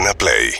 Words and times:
Urbana 0.00 0.14
Play 0.14 0.54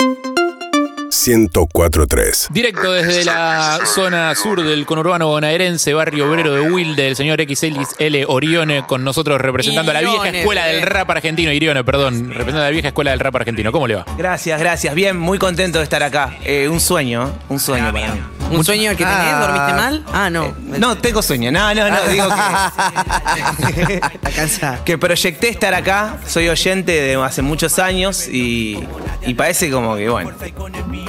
1043. 1.11 2.49
Directo 2.51 2.93
desde 2.93 3.25
la 3.25 3.81
zona 3.87 4.35
sur 4.35 4.63
del 4.63 4.85
conurbano 4.85 5.29
bonaerense, 5.29 5.95
barrio 5.95 6.31
obrero 6.31 6.53
de 6.53 6.61
Wilde, 6.61 7.09
el 7.09 7.17
señor 7.17 7.41
XL 7.41 8.25
Orione 8.29 8.85
con 8.87 9.03
nosotros 9.03 9.41
representando 9.41 9.93
a 9.93 9.95
la 9.95 10.01
vieja 10.01 10.29
escuela 10.29 10.67
del 10.67 10.77
bien. 10.77 10.89
rap 10.89 11.11
argentino. 11.11 11.53
Irione, 11.53 11.85
perdón, 11.85 12.29
representando 12.29 12.61
a 12.61 12.65
la 12.65 12.71
vieja 12.71 12.89
escuela 12.89 13.13
del 13.13 13.21
rap 13.21 13.35
argentino. 13.37 13.73
¿Cómo 13.73 13.87
le 13.87 13.95
va? 13.95 14.05
Gracias, 14.19 14.61
gracias. 14.61 14.95
Bien, 14.95 15.17
muy 15.17 15.39
contento 15.39 15.79
de 15.79 15.85
estar 15.85 16.03
acá. 16.03 16.37
Eh, 16.45 16.69
un 16.69 16.81
sueño, 16.81 17.33
un 17.49 17.59
sueño 17.59 17.93
para 17.95 18.15
mí. 18.15 18.21
¿Un 18.51 18.65
sueño 18.65 18.91
que 18.91 18.97
tenés? 19.05 19.11
Ah. 19.13 19.41
¿Dormiste 19.41 19.73
mal? 19.75 20.05
Ah, 20.13 20.31
no. 20.31 20.55
No, 20.79 20.99
tengo 20.99 21.23
sueño. 21.23 21.51
No, 21.53 21.73
no, 21.75 21.89
no. 21.89 22.03
Digo 22.09 22.29
que, 22.29 24.01
que 24.85 24.99
proyecté 24.99 25.49
estar 25.49 25.73
acá. 25.75 26.17
Soy 26.27 26.49
oyente 26.49 26.93
de 26.93 27.15
hace 27.23 27.43
muchos 27.43 27.79
años 27.79 28.27
y, 28.29 28.79
y 29.27 29.35
parece 29.35 29.71
como 29.71 29.97
que, 29.97 30.09
bueno, 30.09 30.33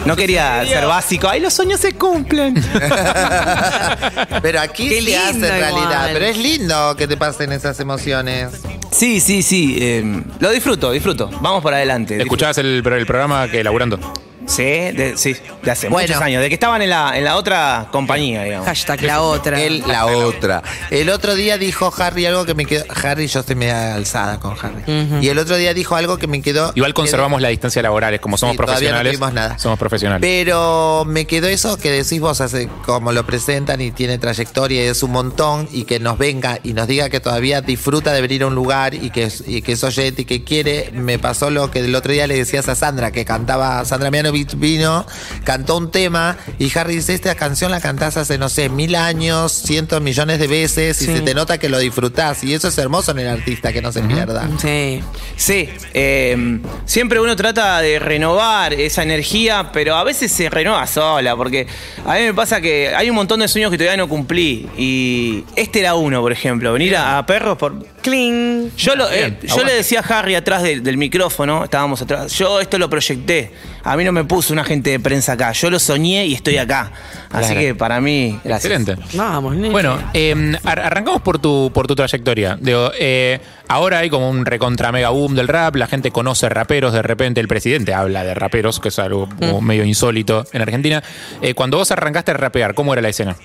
no 0.06 0.16
quería 0.16 0.66
ser 0.66 0.86
básico. 0.86 1.28
Ay, 1.28 1.40
los 1.40 1.54
sueños 1.54 1.80
se 1.80 1.94
cumplen. 1.96 2.54
Pero 4.42 4.62
aquí 4.62 4.90
Qué 4.90 5.02
se 5.02 5.18
hace 5.18 5.40
realidad. 5.40 5.72
igual. 5.82 6.10
Pero 6.14 6.26
es 6.26 6.38
lindo 6.38 6.96
que 6.96 7.08
te 7.08 7.18
pasen 7.18 7.52
esas 7.52 7.80
emociones. 7.80 8.50
Sí, 8.92 9.20
sí, 9.22 9.42
sí. 9.42 9.78
eh, 9.80 10.24
lo 10.40 10.50
disfruto, 10.52 10.92
disfruto. 10.92 11.30
Vamos 11.42 11.62
por 11.64 11.74
adelante. 11.74 12.22
¿Escuchabas 12.22 12.58
el, 12.58 12.84
el 12.86 13.06
programa 13.06 13.48
que 13.48 13.64
laburando? 13.64 14.00
Sí, 14.48 14.64
de, 14.64 15.14
sí, 15.18 15.36
de 15.64 15.72
hace 15.72 15.88
Bueno. 15.90 16.08
muchos 16.08 16.22
años. 16.22 16.42
De 16.42 16.50
que 16.50 16.56
estaban 16.56 16.82
en 16.82 16.90
la, 16.90 17.18
en 17.18 17.24
la 17.24 17.36
otra 17.36 17.88
compañía, 17.92 18.44
digamos. 18.44 18.68
Hashtag 18.68 19.02
la 19.04 19.22
otra. 19.22 19.58
La 19.88 20.06
otra. 20.08 20.62
El 20.90 21.10
otro 21.10 21.36
día 21.36 21.58
dijo 21.58 21.94
Harry 21.98 22.26
algo 22.26 22.46
que 22.46 22.54
me 22.54 22.66
quedó. 22.66 22.84
Harry, 23.04 23.28
yo 23.28 23.40
estoy 23.42 23.56
media 23.56 23.96
alzada 23.96 24.40
con 24.40 24.56
Harry. 24.62 24.84
Y 25.22 25.30
el 25.30 25.38
otro 25.40 25.56
día 25.56 25.74
dijo 25.74 25.96
algo 25.96 26.18
que 26.18 26.28
me 26.28 26.42
quedó. 26.42 26.72
Igual 26.76 26.94
conservamos 26.94 27.42
la 27.42 27.50
distancia 27.50 27.82
laboral, 27.82 28.20
como 28.20 28.38
somos 28.38 28.54
Sí, 28.56 28.60
no 28.60 28.66
profesionales. 28.66 29.14
tuvimos 29.14 29.34
nada. 29.34 29.58
Somos 29.60 29.78
profesionales. 29.80 30.22
Pero 30.22 31.04
me 31.08 31.26
quedó 31.26 31.48
eso 31.48 31.78
que 31.78 31.92
decís 31.92 32.20
vos, 32.20 32.42
hace, 32.42 32.68
como 32.86 33.12
lo 33.12 33.26
presentan 33.26 33.80
y 33.82 33.92
tiene 33.92 34.18
trayectoria 34.18 34.84
y 34.84 34.88
es 34.88 35.04
un 35.04 35.12
montón, 35.12 35.68
y 35.72 35.84
que 35.86 36.00
nos 36.00 36.18
venga 36.18 36.60
y 36.64 36.74
nos 36.74 36.88
diga 36.88 37.10
que 37.10 37.20
todavía 37.20 37.62
disfruta 37.62 38.12
de 38.14 38.22
venir 38.22 38.44
a 38.44 38.48
un 38.48 38.56
lugar 38.56 38.94
y 38.94 39.10
que, 39.12 39.32
y 39.46 39.62
que 39.62 39.74
es 39.74 39.84
oyente 39.84 40.24
y 40.24 40.26
que 40.26 40.44
quiere. 40.44 40.90
Me 40.94 41.20
pasó 41.20 41.50
lo 41.50 41.72
que 41.72 41.80
el 41.80 41.96
otro 41.96 42.12
día 42.12 42.28
le 42.28 42.36
decías 42.36 42.68
a 42.70 42.76
Sandra, 42.76 43.12
que 43.12 43.24
cantaba, 43.26 43.84
Sandra 43.86 44.10
Vino, 44.32 45.06
cantó 45.44 45.78
un 45.78 45.92
tema, 45.92 46.38
y 46.60 46.76
Harry 46.78 46.96
dice, 46.96 47.14
esta 47.14 47.36
canción 47.36 47.72
la 47.72 47.80
cantás 47.82 48.18
hace, 48.18 48.38
no 48.38 48.50
sé, 48.50 48.70
mil 48.70 48.96
años, 48.96 49.52
cientos 49.52 50.02
millones 50.02 50.40
de 50.40 50.48
veces, 50.48 51.02
y 51.02 51.06
se 51.06 51.22
te 51.22 51.34
nota 51.34 51.58
que 51.58 51.70
lo 51.70 51.80
disfrutás. 51.80 52.44
Y 52.44 52.54
eso 52.54 52.68
es 52.68 52.78
hermoso 52.78 53.12
en 53.12 53.20
el 53.20 53.28
artista, 53.28 53.72
que 53.74 53.82
no 53.82 53.92
se 53.92 54.02
pierda. 54.02 54.48
Sí. 54.60 55.02
Sí, 55.36 55.70
eh, 55.94 56.60
siempre 56.86 57.20
uno 57.20 57.36
trata 57.36 57.82
de 57.82 58.00
renovar 58.00 58.74
esa 58.74 59.04
energía, 59.04 59.72
pero 59.74 59.96
a 59.96 60.04
veces 60.04 60.32
se 60.32 60.50
renueva 60.50 60.86
sola, 60.88 61.36
porque 61.36 61.68
a 62.06 62.16
mí 62.16 62.22
me 62.26 62.34
pasa 62.34 62.62
que 62.62 62.94
hay 62.96 63.10
un 63.10 63.16
montón 63.16 63.40
de 63.40 63.48
sueños 63.48 63.72
que 63.72 63.78
todavía 63.78 63.98
no 63.98 64.08
cumplí, 64.08 64.68
y 64.78 65.44
este 65.56 65.80
era 65.80 65.96
uno, 65.96 66.22
por 66.22 66.32
ejemplo, 66.32 66.72
venir 66.74 66.96
a, 66.96 67.18
a 67.18 67.26
Perros 67.26 67.58
por... 67.58 67.92
Cling. 68.02 68.72
Yo, 68.78 68.96
lo- 68.96 69.12
eh, 69.12 69.38
yo 69.44 69.64
le 69.64 69.74
decía 69.76 70.00
a 70.00 70.20
Harry 70.20 70.34
atrás 70.34 70.64
del, 70.64 70.82
del 70.82 70.98
micrófono, 70.98 71.64
estábamos 71.64 72.02
atrás, 72.02 72.32
yo 72.34 72.60
esto 72.60 72.80
lo 72.80 72.90
proyecté, 72.90 73.52
a 73.84 73.96
mí 73.96 74.04
no 74.04 74.12
me 74.12 74.21
puso 74.24 74.54
un 74.54 74.60
agente 74.60 74.90
de 74.92 75.00
prensa 75.00 75.34
acá, 75.34 75.52
yo 75.52 75.70
lo 75.70 75.80
soñé 75.80 76.26
y 76.26 76.34
estoy 76.34 76.58
acá, 76.58 76.92
así 77.32 77.52
Claro. 77.54 77.60
que 77.60 77.76
para 77.76 78.02
mí, 78.02 78.40
gracias. 78.44 78.72
Excelente. 78.72 79.04
Vamos, 79.18 79.56
nene. 79.56 79.70
Bueno, 79.70 79.98
eh, 80.14 80.56
ar- 80.64 80.80
arrancamos 80.80 81.22
por 81.22 81.40
tu, 81.40 81.72
por 81.74 81.88
tu 81.88 81.96
trayectoria. 81.96 82.58
Digo, 82.60 82.92
eh, 83.00 83.40
ahora 83.68 84.00
hay 84.00 84.10
como 84.10 84.30
un 84.30 84.46
recontra 84.46 84.92
mega 84.92 85.10
boom 85.10 85.36
del 85.36 85.48
rap, 85.48 85.76
la 85.76 85.88
gente 85.88 86.12
conoce 86.12 86.50
raperos, 86.50 86.94
de 86.94 87.02
repente 87.02 87.40
el 87.42 87.48
presidente 87.48 87.94
habla 87.94 88.24
de 88.24 88.34
raperos, 88.34 88.80
que 88.80 88.90
es 88.90 89.00
algo 89.00 89.30
como 89.40 89.62
medio 89.62 89.84
insólito 89.86 90.46
en 90.54 90.62
Argentina. 90.62 91.04
Eh, 91.42 91.54
cuando 91.54 91.78
vos 91.78 91.92
arrancaste 91.92 92.32
a 92.32 92.36
rapear, 92.36 92.74
¿cómo 92.74 92.94
era 92.94 93.02
la 93.02 93.10
escena? 93.10 93.36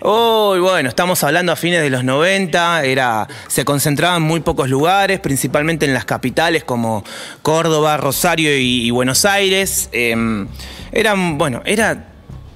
Uy, 0.00 0.60
bueno, 0.60 0.88
estamos 0.88 1.22
hablando 1.24 1.52
a 1.52 1.56
fines 1.56 1.80
de 1.82 1.90
los 1.90 2.04
90, 2.04 2.84
era, 2.84 3.26
se 3.48 3.64
concentraba 3.64 4.16
en 4.16 4.22
muy 4.22 4.40
pocos 4.40 4.68
lugares, 4.68 5.20
principalmente 5.20 5.86
en 5.86 5.94
las 5.94 6.04
capitales 6.04 6.64
como 6.64 7.02
Córdoba, 7.42 7.96
Rosario 7.96 8.56
y, 8.56 8.86
y 8.86 8.90
Buenos 8.90 9.24
Aires. 9.24 9.88
Eh, 9.92 10.46
eran, 10.92 11.38
bueno, 11.38 11.62
era 11.64 12.08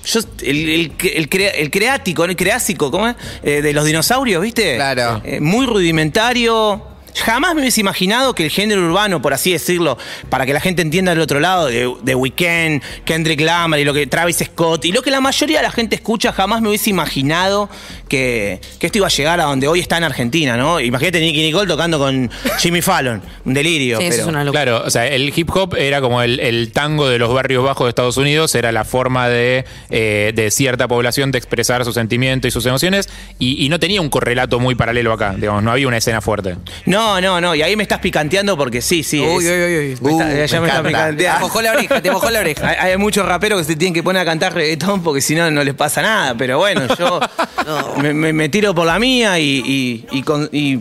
yo, 0.04 0.20
el, 0.42 0.68
el, 0.68 0.92
el 1.14 1.28
crea- 1.30 1.50
el 1.52 1.70
creático, 1.70 2.24
el 2.24 2.36
creásico, 2.36 2.90
¿cómo 2.90 3.08
es? 3.08 3.16
Eh, 3.42 3.62
de 3.62 3.72
los 3.72 3.84
dinosaurios, 3.86 4.42
¿viste? 4.42 4.76
Claro. 4.76 5.22
Eh, 5.24 5.40
muy 5.40 5.66
rudimentario. 5.66 6.86
Jamás 7.24 7.54
me 7.54 7.60
hubiese 7.60 7.80
imaginado 7.80 8.34
que 8.34 8.44
el 8.44 8.50
género 8.50 8.82
urbano, 8.86 9.20
por 9.22 9.32
así 9.34 9.52
decirlo, 9.52 9.98
para 10.28 10.46
que 10.46 10.52
la 10.52 10.60
gente 10.60 10.82
entienda 10.82 11.12
del 11.12 11.20
otro 11.20 11.40
lado, 11.40 11.66
de, 11.66 11.92
de 12.02 12.14
Weeknd, 12.14 12.82
Kendrick 13.04 13.40
Lamar 13.40 13.78
y 13.80 13.84
lo 13.84 13.92
que 13.94 14.06
Travis 14.06 14.38
Scott, 14.44 14.84
y 14.84 14.92
lo 14.92 15.02
que 15.02 15.10
la 15.10 15.20
mayoría 15.20 15.58
de 15.58 15.62
la 15.64 15.70
gente 15.72 15.94
escucha, 15.96 16.32
jamás 16.32 16.60
me 16.62 16.68
hubiese 16.68 16.90
imaginado 16.90 17.68
que, 18.08 18.60
que 18.78 18.86
esto 18.86 18.98
iba 18.98 19.06
a 19.06 19.10
llegar 19.10 19.40
a 19.40 19.44
donde 19.44 19.68
hoy 19.68 19.80
está 19.80 19.96
en 19.98 20.04
Argentina, 20.04 20.56
¿no? 20.56 20.80
Imagínate 20.80 21.20
Nicky 21.20 21.42
Nicole 21.42 21.68
tocando 21.68 21.98
con 21.98 22.30
Jimmy 22.58 22.82
Fallon, 22.82 23.22
un 23.44 23.54
delirio. 23.54 23.98
Sí, 23.98 24.04
eso 24.04 24.10
pero- 24.12 24.22
es 24.22 24.28
una 24.28 24.44
locura. 24.44 24.62
Claro, 24.62 24.82
o 24.86 24.90
sea, 24.90 25.06
el 25.06 25.32
hip 25.36 25.50
hop 25.54 25.74
era 25.76 26.00
como 26.00 26.22
el, 26.22 26.40
el 26.40 26.72
tango 26.72 27.08
de 27.08 27.18
los 27.18 27.32
barrios 27.32 27.62
bajos 27.64 27.84
de 27.86 27.88
Estados 27.90 28.16
Unidos, 28.16 28.54
era 28.54 28.72
la 28.72 28.84
forma 28.84 29.28
de, 29.28 29.64
eh, 29.90 30.32
de 30.34 30.50
cierta 30.50 30.88
población 30.88 31.30
de 31.32 31.38
expresar 31.38 31.84
sus 31.84 31.94
sentimientos 31.94 32.48
y 32.48 32.50
sus 32.52 32.64
emociones, 32.66 33.08
y, 33.38 33.64
y 33.64 33.68
no 33.68 33.78
tenía 33.78 34.00
un 34.00 34.08
correlato 34.08 34.58
muy 34.58 34.74
paralelo 34.74 35.12
acá, 35.12 35.34
digamos, 35.36 35.62
no 35.62 35.70
había 35.70 35.86
una 35.86 35.96
escena 35.98 36.20
fuerte. 36.20 36.56
No, 36.86 37.09
no, 37.18 37.40
no, 37.40 37.54
y 37.54 37.62
ahí 37.62 37.74
me 37.76 37.82
estás 37.84 38.00
picanteando 38.00 38.58
porque 38.58 38.82
sí, 38.82 39.02
sí. 39.02 39.20
Uy, 39.20 39.42
es- 39.46 39.50
uy, 39.50 39.64
uy, 39.64 39.78
uy. 39.78 39.98
me 40.02 40.10
está- 40.10 40.10
Uh, 40.10 40.18
ya 40.18 40.26
me 40.28 40.36
me, 40.36 40.44
está 40.44 40.60
encanta. 40.60 40.82
Te 40.82 40.88
picanteando. 40.88 41.40
mojó 41.40 41.62
la 41.62 41.72
oreja, 41.72 42.02
te 42.02 42.10
mojó 42.10 42.30
la 42.30 42.40
oreja. 42.40 42.68
Hay, 42.68 42.76
hay 42.90 42.96
muchos 42.98 43.24
raperos 43.24 43.58
que 43.60 43.64
se 43.72 43.76
tienen 43.76 43.94
que 43.94 44.02
poner 44.02 44.20
a 44.20 44.24
cantar 44.26 44.52
reggaetón 44.52 45.02
porque 45.02 45.22
si 45.22 45.34
no, 45.34 45.50
no 45.50 45.64
les 45.64 45.72
pasa 45.74 46.02
nada. 46.02 46.34
Pero 46.36 46.58
bueno, 46.58 46.82
yo 46.98 47.20
me, 48.02 48.12
me- 48.12 48.34
me 48.34 48.48
tiro 48.50 48.74
por 48.74 48.84
la 48.84 48.98
mía 48.98 49.38
y, 49.38 49.62
y- 49.64 50.06
y 50.10 50.22
con- 50.22 50.50
y- 50.52 50.80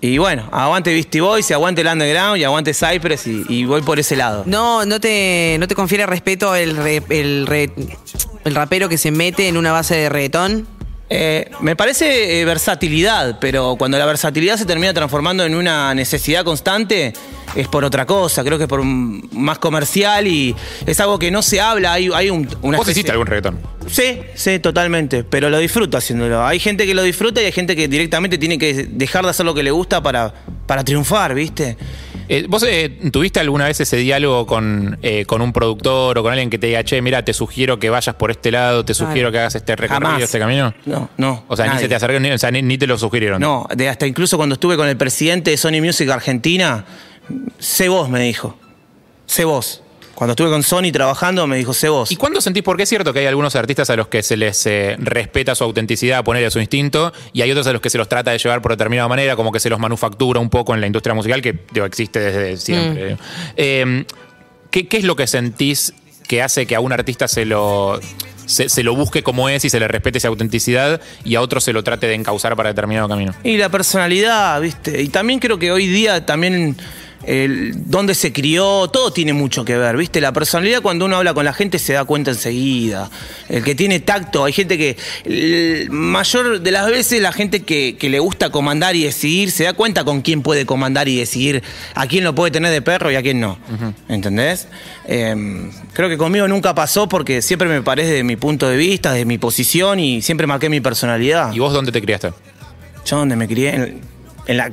y 0.00 0.18
bueno, 0.18 0.48
aguante 0.52 0.92
Beastie 0.92 1.20
Boys 1.20 1.48
y 1.50 1.52
aguante 1.54 1.80
el 1.82 1.86
Underground 1.86 2.38
y 2.38 2.44
aguante 2.44 2.74
Cypress 2.74 3.26
y, 3.26 3.44
y 3.48 3.64
voy 3.64 3.82
por 3.82 3.98
ese 3.98 4.16
lado. 4.16 4.42
No, 4.46 4.84
no 4.84 5.00
te, 5.00 5.56
no 5.60 5.68
te 5.68 5.74
confiere 5.74 6.04
respeto 6.06 6.54
el, 6.56 6.76
re- 6.76 7.02
el, 7.10 7.46
re- 7.46 7.70
el 8.44 8.54
rapero 8.54 8.88
que 8.88 8.98
se 8.98 9.10
mete 9.12 9.46
en 9.48 9.56
una 9.56 9.70
base 9.72 9.94
de 9.94 10.08
reggaetón. 10.08 10.66
Eh, 11.10 11.50
me 11.60 11.74
parece 11.74 12.40
eh, 12.40 12.44
versatilidad, 12.44 13.38
pero 13.40 13.76
cuando 13.78 13.96
la 13.98 14.04
versatilidad 14.04 14.56
se 14.58 14.66
termina 14.66 14.92
transformando 14.92 15.44
en 15.44 15.54
una 15.54 15.94
necesidad 15.94 16.44
constante, 16.44 17.14
es 17.56 17.66
por 17.66 17.82
otra 17.84 18.04
cosa. 18.04 18.44
Creo 18.44 18.58
que 18.58 18.64
es 18.64 18.68
por 18.68 18.80
un- 18.80 19.26
más 19.32 19.58
comercial 19.58 20.26
y 20.26 20.54
es 20.86 21.00
algo 21.00 21.18
que 21.18 21.30
no 21.30 21.40
se 21.42 21.60
habla. 21.62 21.94
Hay, 21.94 22.10
hay 22.14 22.28
un, 22.28 22.46
una 22.60 22.76
¿Vos 22.76 22.88
hiciste 22.88 23.10
algún 23.10 23.26
reggaetón? 23.26 23.58
Sí, 23.90 24.20
sí, 24.34 24.58
totalmente. 24.58 25.24
Pero 25.24 25.48
lo 25.48 25.58
disfruto 25.58 25.96
haciéndolo. 25.96 26.44
Hay 26.46 26.58
gente 26.60 26.84
que 26.86 26.94
lo 26.94 27.02
disfruta 27.02 27.40
y 27.40 27.46
hay 27.46 27.52
gente 27.52 27.74
que 27.74 27.88
directamente 27.88 28.36
tiene 28.36 28.58
que 28.58 28.74
dejar 28.90 29.24
de 29.24 29.30
hacer 29.30 29.46
lo 29.46 29.54
que 29.54 29.62
le 29.62 29.70
gusta 29.70 30.02
para, 30.02 30.34
para 30.66 30.84
triunfar, 30.84 31.34
¿viste? 31.34 31.78
Eh, 32.28 32.46
¿Vos 32.48 32.62
eh, 32.62 32.90
tuviste 33.10 33.40
alguna 33.40 33.66
vez 33.66 33.80
ese 33.80 33.96
diálogo 33.96 34.46
con, 34.46 34.98
eh, 35.02 35.24
con 35.24 35.40
un 35.40 35.52
productor 35.52 36.18
o 36.18 36.22
con 36.22 36.32
alguien 36.32 36.50
que 36.50 36.58
te 36.58 36.66
diga, 36.66 36.84
che, 36.84 37.00
mira, 37.00 37.24
te 37.24 37.32
sugiero 37.32 37.78
que 37.78 37.88
vayas 37.88 38.14
por 38.16 38.30
este 38.30 38.50
lado, 38.50 38.84
te 38.84 38.92
sugiero 38.92 39.32
que 39.32 39.38
hagas 39.38 39.54
este 39.54 39.74
recorrido, 39.76 40.10
Jamás. 40.10 40.22
este 40.22 40.38
camino? 40.38 40.74
No, 40.84 41.08
no. 41.16 41.44
O 41.48 41.56
sea, 41.56 41.72
ni 41.72 41.80
se 41.80 41.88
te 41.88 41.94
acercaron, 41.94 42.22
ni, 42.22 42.30
o 42.30 42.38
sea, 42.38 42.50
ni, 42.50 42.60
ni 42.60 42.76
te 42.76 42.86
lo 42.86 42.98
sugirieron. 42.98 43.40
No, 43.40 43.66
de 43.74 43.88
hasta 43.88 44.06
incluso 44.06 44.36
cuando 44.36 44.54
estuve 44.54 44.76
con 44.76 44.88
el 44.88 44.96
presidente 44.96 45.50
de 45.50 45.56
Sony 45.56 45.80
Music 45.80 46.08
Argentina, 46.10 46.84
sé 47.58 47.88
vos, 47.88 48.08
me 48.10 48.20
dijo. 48.20 48.56
Sé 49.26 49.44
vos. 49.44 49.82
Cuando 50.18 50.32
estuve 50.32 50.50
con 50.50 50.64
Sony 50.64 50.90
trabajando, 50.92 51.46
me 51.46 51.56
dijo, 51.56 51.72
sé 51.72 51.88
vos. 51.88 52.10
¿Y 52.10 52.16
cuándo 52.16 52.40
sentís? 52.40 52.64
Porque 52.64 52.82
es 52.82 52.88
cierto 52.88 53.12
que 53.12 53.20
hay 53.20 53.26
algunos 53.26 53.54
artistas 53.54 53.88
a 53.88 53.94
los 53.94 54.08
que 54.08 54.24
se 54.24 54.36
les 54.36 54.66
eh, 54.66 54.96
respeta 54.98 55.54
su 55.54 55.62
autenticidad, 55.62 56.24
ponerle 56.24 56.50
su 56.50 56.58
instinto, 56.58 57.12
y 57.32 57.42
hay 57.42 57.52
otros 57.52 57.68
a 57.68 57.72
los 57.72 57.80
que 57.80 57.88
se 57.88 57.98
los 57.98 58.08
trata 58.08 58.32
de 58.32 58.38
llevar 58.38 58.60
por 58.60 58.72
determinada 58.72 59.06
manera, 59.06 59.36
como 59.36 59.52
que 59.52 59.60
se 59.60 59.70
los 59.70 59.78
manufactura 59.78 60.40
un 60.40 60.50
poco 60.50 60.74
en 60.74 60.80
la 60.80 60.88
industria 60.88 61.14
musical, 61.14 61.40
que 61.40 61.60
digo, 61.70 61.86
existe 61.86 62.18
desde 62.18 62.56
siempre. 62.56 63.16
Eh, 63.56 64.04
¿qué, 64.72 64.88
qué 64.88 64.96
es 64.96 65.04
lo 65.04 65.14
que 65.14 65.28
sentís 65.28 65.94
que 66.26 66.42
hace 66.42 66.66
que 66.66 66.74
a 66.74 66.80
un 66.80 66.92
artista 66.92 67.28
se 67.28 67.44
lo, 67.44 68.00
se, 68.44 68.68
se 68.68 68.82
lo 68.82 68.96
busque 68.96 69.22
como 69.22 69.48
es 69.48 69.64
y 69.64 69.70
se 69.70 69.78
le 69.78 69.86
respete 69.86 70.18
esa 70.18 70.26
autenticidad, 70.26 71.00
y 71.24 71.36
a 71.36 71.40
otro 71.42 71.60
se 71.60 71.72
lo 71.72 71.84
trate 71.84 72.08
de 72.08 72.14
encauzar 72.14 72.56
para 72.56 72.70
determinado 72.70 73.08
camino? 73.08 73.34
Y 73.44 73.56
la 73.56 73.68
personalidad, 73.68 74.60
¿viste? 74.60 75.00
Y 75.00 75.10
también 75.10 75.38
creo 75.38 75.60
que 75.60 75.70
hoy 75.70 75.86
día 75.86 76.26
también 76.26 76.76
el 77.24 77.72
dónde 77.90 78.14
se 78.14 78.32
crió, 78.32 78.88
todo 78.88 79.12
tiene 79.12 79.32
mucho 79.32 79.64
que 79.64 79.76
ver, 79.76 79.96
¿viste? 79.96 80.20
La 80.20 80.32
personalidad 80.32 80.82
cuando 80.82 81.04
uno 81.04 81.16
habla 81.16 81.34
con 81.34 81.44
la 81.44 81.52
gente 81.52 81.78
se 81.78 81.92
da 81.92 82.04
cuenta 82.04 82.30
enseguida. 82.30 83.10
El 83.48 83.64
que 83.64 83.74
tiene 83.74 84.00
tacto, 84.00 84.44
hay 84.44 84.52
gente 84.52 84.78
que, 84.78 84.96
el 85.24 85.90
mayor 85.90 86.60
de 86.60 86.70
las 86.70 86.88
veces 86.90 87.20
la 87.20 87.32
gente 87.32 87.62
que, 87.62 87.96
que 87.98 88.08
le 88.08 88.18
gusta 88.18 88.50
comandar 88.50 88.96
y 88.96 89.04
decidir 89.04 89.50
se 89.50 89.64
da 89.64 89.72
cuenta 89.72 90.04
con 90.04 90.22
quién 90.22 90.42
puede 90.42 90.66
comandar 90.66 91.08
y 91.08 91.16
decidir 91.16 91.62
a 91.94 92.06
quién 92.06 92.24
lo 92.24 92.34
puede 92.34 92.50
tener 92.50 92.72
de 92.72 92.82
perro 92.82 93.10
y 93.10 93.16
a 93.16 93.22
quién 93.22 93.40
no. 93.40 93.58
¿Entendés? 94.08 94.68
Eh, 95.06 95.70
creo 95.92 96.08
que 96.08 96.16
conmigo 96.18 96.46
nunca 96.48 96.74
pasó 96.74 97.08
porque 97.08 97.42
siempre 97.42 97.68
me 97.68 97.82
paré 97.82 98.04
desde 98.04 98.24
mi 98.24 98.36
punto 98.36 98.68
de 98.68 98.76
vista, 98.76 99.12
desde 99.12 99.24
mi 99.24 99.38
posición 99.38 100.00
y 100.00 100.22
siempre 100.22 100.46
marqué 100.46 100.68
mi 100.68 100.80
personalidad. 100.80 101.52
¿Y 101.52 101.58
vos 101.58 101.72
dónde 101.72 101.92
te 101.92 102.00
criaste? 102.00 102.32
Yo 103.04 103.16
donde 103.16 103.36
me 103.36 103.48
crié, 103.48 103.96
en- 104.48 104.56
la. 104.56 104.72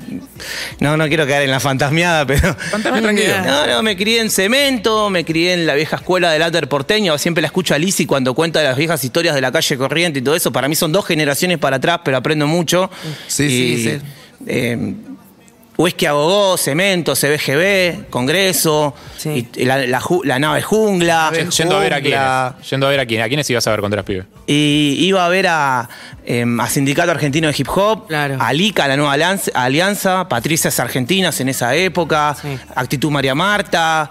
No, 0.80 0.98
no 0.98 1.08
quiero 1.08 1.26
quedar 1.28 1.44
en 1.44 1.52
la 1.52 1.60
fantasmeada, 1.60 2.26
pero. 2.26 2.56
Fantasma 2.56 3.02
tranquilo. 3.02 3.34
No, 3.46 3.68
no, 3.68 3.84
me 3.84 3.96
crié 3.96 4.22
en 4.22 4.30
cemento, 4.32 5.10
me 5.12 5.24
crié 5.24 5.54
en 5.54 5.68
la 5.68 5.76
vieja 5.76 5.98
escuela 5.98 6.32
del 6.32 6.42
under 6.42 6.68
porteño. 6.68 7.18
Siempre 7.18 7.42
la 7.42 7.48
escucho 7.48 7.76
a 7.76 7.78
Lizzy 7.78 8.06
cuando 8.06 8.34
cuenta 8.34 8.64
las 8.64 8.76
viejas 8.78 9.04
historias 9.04 9.36
de 9.36 9.42
la 9.42 9.52
calle 9.52 9.78
corriente 9.78 10.20
y 10.20 10.22
todo 10.24 10.36
eso. 10.36 10.52
Para 10.52 10.68
mí 10.68 10.76
son 10.76 10.92
dos 10.92 11.06
generaciones 11.06 11.58
para 11.60 11.76
atrás, 11.78 12.00
pero 12.04 12.18
aprendo 12.18 12.48
mucho. 12.48 12.90
Sí, 13.28 13.44
Y, 13.44 13.50
sí, 13.50 13.84
sí. 13.84 14.02
eh, 14.48 14.94
Whisky 15.78 16.06
a 16.06 16.14
Gogó, 16.14 16.58
Cemento, 16.58 17.16
CBGB, 17.16 18.10
Congreso, 18.10 18.94
Sí. 19.18 19.48
y 19.56 19.66
la, 19.66 19.86
la 19.86 20.00
ju- 20.00 20.24
la 20.24 20.40
nave 20.40 20.62
Jungla. 20.62 21.32
Yendo 21.58 21.76
a 21.78 21.80
ver 21.80 21.94
a 21.94 22.02
quiénes. 22.02 22.70
Yendo 22.70 22.88
a 22.88 22.90
ver 22.92 23.00
a 23.02 23.06
quiénes. 23.06 23.26
¿A 23.26 23.28
quiénes 23.28 23.50
ibas 23.50 23.68
a 23.68 23.72
ver 23.72 23.82
contra 23.82 23.98
las 23.98 24.06
pibes? 24.06 24.26
Y 24.48 24.98
iba 25.02 25.26
a 25.26 25.30
ver 25.30 25.48
a, 25.48 25.82
a 25.82 26.70
Sindicato 26.70 27.12
Argentino 27.12 27.48
de 27.50 27.56
Hip 27.58 27.68
Hop, 27.76 28.08
Claro. 28.08 28.38
a 28.40 28.54
Lica, 28.54 28.88
la 28.88 28.96
nueva 28.96 29.14
alianza, 29.14 29.52
alianza 29.54 30.30
Patricias 30.30 30.80
Argentinas 30.80 31.40
en 31.42 31.50
esa 31.50 31.76
época, 31.76 32.36
Sí. 32.42 32.58
Actitud 32.76 33.12
María 33.12 33.36
Marta, 33.36 34.10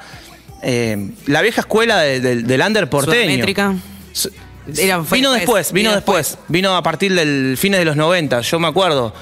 em, 0.60 1.12
la 1.26 1.40
vieja 1.40 1.62
escuela 1.62 2.00
de- 2.00 2.20
de- 2.20 2.42
del 2.42 2.60
under 2.60 2.90
porteño. 2.90 3.44
Era- 4.76 5.02
fue 5.04 5.18
vino 5.18 5.32
después, 5.32 5.72
vino 5.72 5.92
después. 5.92 6.38
Vino 6.48 6.74
a 6.76 6.82
partir 6.82 7.14
del 7.14 7.56
fines 7.58 7.78
de 7.80 7.84
los 7.84 7.96
90, 7.96 8.40
yo 8.40 8.58
me 8.58 8.68
acuerdo. 8.68 9.14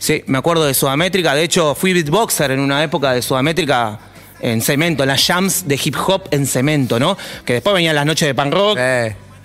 Sí, 0.00 0.24
me 0.26 0.38
acuerdo 0.38 0.64
de 0.64 0.72
Sudamétrica. 0.72 1.34
De 1.34 1.44
hecho, 1.44 1.74
fui 1.74 1.92
beatboxer 1.92 2.52
en 2.52 2.60
una 2.60 2.82
época 2.82 3.12
de 3.12 3.20
Sudamétrica 3.20 3.98
en 4.40 4.62
cemento, 4.62 5.02
en 5.02 5.08
las 5.10 5.26
jams 5.26 5.68
de 5.68 5.78
hip 5.84 5.94
hop 6.06 6.22
en 6.30 6.46
cemento, 6.46 6.98
¿no? 6.98 7.18
Que 7.44 7.52
después 7.52 7.74
venían 7.74 7.94
las 7.94 8.06
noches 8.06 8.26
de 8.26 8.34
pan 8.34 8.50
rock. 8.50 8.78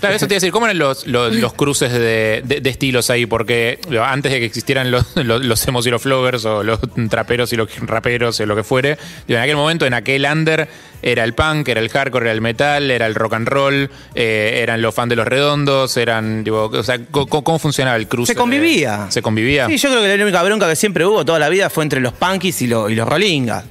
Claro, 0.06 0.16
eso 0.16 0.28
te 0.28 0.34
iba 0.34 0.38
a 0.38 0.42
decir, 0.42 0.52
¿cómo 0.52 0.66
eran 0.66 0.78
los, 0.78 1.08
los, 1.08 1.36
los 1.36 1.54
cruces 1.54 1.92
de, 1.92 2.42
de- 2.46 2.62
de 2.62 2.70
estilos 2.70 3.10
ahí? 3.10 3.26
Porque 3.26 3.80
antes 4.04 4.32
de 4.32 4.40
que 4.40 4.46
existieran 4.46 4.92
los, 4.92 5.06
los, 5.16 5.44
los 5.44 5.68
emos 5.68 5.86
y 5.88 5.90
los 5.90 6.02
floggers 6.02 6.46
o 6.46 6.64
los 6.64 6.80
traperos 7.10 7.52
y 7.54 7.56
los 7.56 7.70
raperos 7.82 8.40
o 8.40 8.46
lo 8.46 8.56
que 8.56 8.64
fuere, 8.64 8.98
en 9.28 9.38
aquel 9.38 9.56
momento, 9.56 9.86
en 9.86 9.94
aquel 9.94 10.26
under, 10.32 10.68
era 11.02 11.24
el 11.24 11.34
punk, 11.34 11.68
era 11.68 11.80
el 11.82 11.90
hardcore, 11.90 12.26
era 12.26 12.32
el 12.34 12.42
metal, 12.42 12.90
era 12.90 13.06
el 13.06 13.14
rock 13.16 13.34
and 13.36 13.48
roll, 13.48 13.90
eh, 14.16 14.60
eran 14.64 14.82
los 14.82 14.94
fans 14.96 15.10
de 15.10 15.16
los 15.16 15.28
redondos, 15.28 15.96
eran, 15.98 16.44
digo, 16.44 16.66
o 16.66 16.84
sea, 16.84 17.00
¿cómo, 17.12 17.60
funcionaba 17.60 17.96
el 17.98 18.08
cruce? 18.08 18.34
Se 18.34 18.38
convivía. 18.38 19.08
¿Se 19.10 19.22
convivía? 19.22 19.68
Sí, 19.68 19.78
yo 19.78 19.90
creo 19.90 20.02
que 20.02 20.18
la 20.18 20.24
única 20.24 20.42
bronca 20.44 20.68
que 20.68 20.76
siempre 20.76 21.06
hubo 21.06 21.24
toda 21.24 21.38
la 21.40 21.50
vida 21.50 21.70
fue 21.70 21.84
entre 21.84 22.00
los 22.00 22.14
punkis 22.14 22.62
y, 22.64 22.68
lo- 22.68 22.90
y 22.90 22.96
los 22.96 23.08
rolingas. 23.08 23.66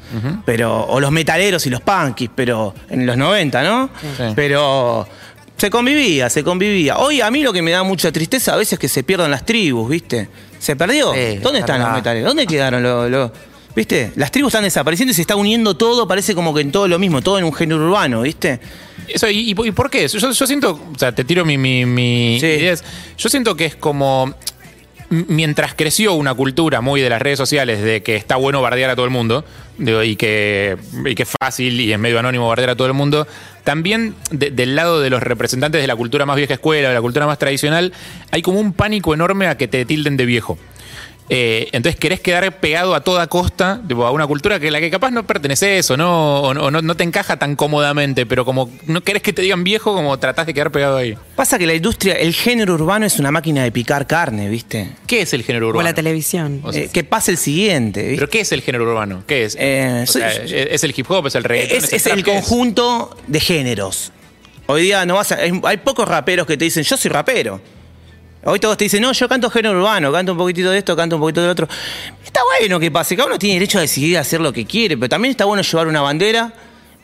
pero, 0.44 0.84
o 0.84 1.00
los 1.00 1.10
metaleros 1.10 1.66
y 1.66 1.70
los 1.70 1.80
punkis, 1.80 2.30
pero 2.34 2.74
en 2.88 3.04
los 3.06 3.16
90, 3.16 3.62
¿no? 3.64 3.90
Sí. 4.16 4.24
Pero 4.36 5.08
se 5.64 5.70
convivía, 5.70 6.28
se 6.28 6.44
convivía. 6.44 6.98
Hoy 6.98 7.22
a 7.22 7.30
mí 7.30 7.42
lo 7.42 7.50
que 7.50 7.62
me 7.62 7.70
da 7.70 7.82
mucha 7.82 8.12
tristeza 8.12 8.52
a 8.52 8.56
veces 8.58 8.74
es 8.74 8.78
que 8.78 8.86
se 8.88 9.02
pierdan 9.02 9.30
las 9.30 9.46
tribus, 9.46 9.88
¿viste? 9.88 10.28
¿Se 10.58 10.76
perdió? 10.76 11.14
Sí, 11.14 11.38
¿Dónde 11.42 11.60
están 11.60 11.76
verdad. 11.78 11.86
los 11.92 11.96
metaleros? 12.00 12.28
¿Dónde 12.28 12.46
quedaron 12.46 12.82
los, 12.82 13.10
los- 13.10 13.30
¿Viste? 13.74 14.12
Las 14.16 14.30
tribus 14.30 14.50
están 14.52 14.64
desapareciendo 14.64 15.12
y 15.12 15.14
se 15.14 15.22
está 15.22 15.36
uniendo 15.36 15.74
todo, 15.74 16.06
parece 16.06 16.34
como 16.34 16.52
que 16.52 16.60
en 16.60 16.70
todo 16.70 16.86
lo 16.86 16.98
mismo, 16.98 17.22
todo 17.22 17.38
en 17.38 17.44
un 17.44 17.52
género 17.54 17.82
urbano, 17.86 18.20
¿viste? 18.20 18.60
Eso, 19.08 19.26
¿y, 19.30 19.54
por 19.54 19.88
qué? 19.88 20.06
Yo, 20.06 20.30
yo 20.32 20.46
siento, 20.46 20.78
o 20.94 20.98
sea, 20.98 21.12
te 21.14 21.24
tiro 21.24 21.46
mi, 21.46 21.56
mi, 21.56 21.86
mi 21.86 22.36
Sí. 22.40 22.46
ideas. 22.46 22.84
Yo 23.16 23.30
siento 23.30 23.56
que 23.56 23.64
es 23.64 23.74
como. 23.74 24.34
Mientras 25.28 25.74
creció 25.74 26.14
una 26.14 26.34
cultura 26.34 26.80
muy 26.80 27.00
de 27.00 27.08
las 27.08 27.20
redes 27.22 27.38
sociales 27.38 27.82
de 27.82 28.02
que 28.02 28.16
está 28.16 28.36
bueno 28.36 28.60
bardear 28.62 28.90
a 28.90 28.94
todo 28.96 29.04
el 29.04 29.10
mundo 29.12 29.44
y, 29.78 30.16
que, 30.16 30.76
y 31.04 31.14
que 31.14 31.22
es 31.22 31.28
fácil 31.40 31.80
y 31.80 31.92
es 31.92 31.98
medio 31.98 32.18
anónimo 32.18 32.48
bardear 32.48 32.70
a 32.70 32.76
todo 32.76 32.86
el 32.88 32.94
mundo, 32.94 33.26
también 33.64 34.14
de- 34.30 34.50
del 34.50 34.74
lado 34.76 35.00
de 35.00 35.10
los 35.10 35.22
representantes 35.22 35.80
de 35.80 35.86
la 35.86 35.96
cultura 35.96 36.26
más 36.26 36.36
vieja 36.36 36.54
escuela, 36.54 36.88
de 36.88 36.94
la 36.94 37.00
cultura 37.00 37.26
más 37.26 37.38
tradicional, 37.38 37.92
hay 38.30 38.42
como 38.42 38.60
un 38.60 38.72
pánico 38.72 39.14
enorme 39.14 39.46
a 39.46 39.56
que 39.56 39.68
te 39.68 39.84
tilden 39.84 40.16
de 40.16 40.26
viejo. 40.26 40.58
Eh, 41.30 41.68
entonces 41.72 41.98
querés 41.98 42.20
quedar 42.20 42.60
pegado 42.60 42.94
a 42.94 43.00
toda 43.02 43.26
costa 43.28 43.80
tipo, 43.88 44.04
a 44.04 44.10
una 44.10 44.26
cultura 44.26 44.60
que 44.60 44.70
la 44.70 44.78
que 44.78 44.90
capaz 44.90 45.10
no 45.10 45.26
perteneces 45.26 45.90
o 45.90 45.96
no, 45.96 46.42
o 46.42 46.52
no, 46.52 46.64
o 46.64 46.70
no- 46.70 46.82
no 46.82 46.96
te 46.96 47.02
encaja 47.02 47.38
tan 47.38 47.56
cómodamente, 47.56 48.26
pero 48.26 48.44
como 48.44 48.68
no 48.86 49.00
querés 49.02 49.22
que 49.22 49.32
te 49.32 49.40
digan 49.40 49.64
viejo, 49.64 49.94
como 49.94 50.18
tratás 50.18 50.44
de 50.46 50.52
quedar 50.52 50.70
pegado 50.70 50.98
ahí. 50.98 51.16
Pasa 51.34 51.58
que 51.58 51.66
la 51.66 51.72
industria, 51.74 52.12
el 52.14 52.34
género 52.34 52.74
urbano 52.74 53.06
es 53.06 53.18
una 53.18 53.30
máquina 53.30 53.62
de 53.64 53.72
picar 53.72 54.06
carne, 54.06 54.50
¿viste? 54.50 54.90
¿Qué 55.06 55.22
es 55.22 55.32
el 55.32 55.44
género 55.44 55.66
O 55.66 55.70
urbano? 55.70 55.88
la 55.88 55.94
televisión. 55.94 56.60
O 56.62 56.72
sea, 56.74 56.82
Eh, 56.82 56.90
que 56.92 57.04
pase 57.04 57.30
el 57.30 57.38
siguiente, 57.38 58.02
¿viste? 58.02 58.16
¿Pero 58.16 58.28
qué 58.28 58.40
es 58.40 58.52
el 58.52 58.60
género 58.60 58.84
urbano? 58.84 59.24
¿Qué 59.26 59.44
es? 59.44 59.56
Eh, 59.58 60.04
O 60.06 60.12
sea, 60.12 60.30
¿Es 60.30 60.84
el 60.84 60.92
hip 60.94 61.10
hop? 61.10 61.26
¿Es 61.28 61.34
el 61.36 61.44
reggaetón? 61.44 61.78
es, 61.90 62.06
el 62.06 62.22
conjunto 62.22 63.16
de 63.28 63.40
géneros. 63.40 64.12
Hoy 64.66 64.82
día 64.82 65.06
no 65.06 65.14
vas 65.14 65.32
a- 65.32 65.36
hay, 65.36 65.58
hay 65.64 65.76
pocos 65.78 66.06
raperos 66.06 66.46
que 66.46 66.58
te 66.58 66.64
dicen, 66.66 66.82
yo 66.84 66.98
soy 66.98 67.10
rapero. 67.10 67.60
Hoy 68.46 68.60
todos 68.60 68.76
te 68.76 68.84
dicen, 68.84 69.00
no, 69.00 69.12
yo 69.12 69.26
canto 69.26 69.48
género 69.48 69.78
urbano, 69.78 70.12
canto 70.12 70.32
un 70.32 70.38
poquitito 70.38 70.70
de 70.70 70.78
esto, 70.78 70.94
canto 70.94 71.16
un 71.16 71.22
poquito 71.22 71.40
del 71.40 71.50
otro. 71.50 71.66
Está 72.22 72.40
bueno 72.58 72.78
que 72.78 72.90
pase, 72.90 73.16
cada 73.16 73.28
uno 73.28 73.38
tiene 73.38 73.54
derecho 73.54 73.78
a 73.78 73.80
decidir 73.80 74.18
hacer 74.18 74.40
lo 74.40 74.52
que 74.52 74.66
quiere, 74.66 74.98
pero 74.98 75.08
también 75.08 75.30
está 75.30 75.46
bueno 75.46 75.62
llevar 75.62 75.86
una 75.86 76.02
bandera 76.02 76.52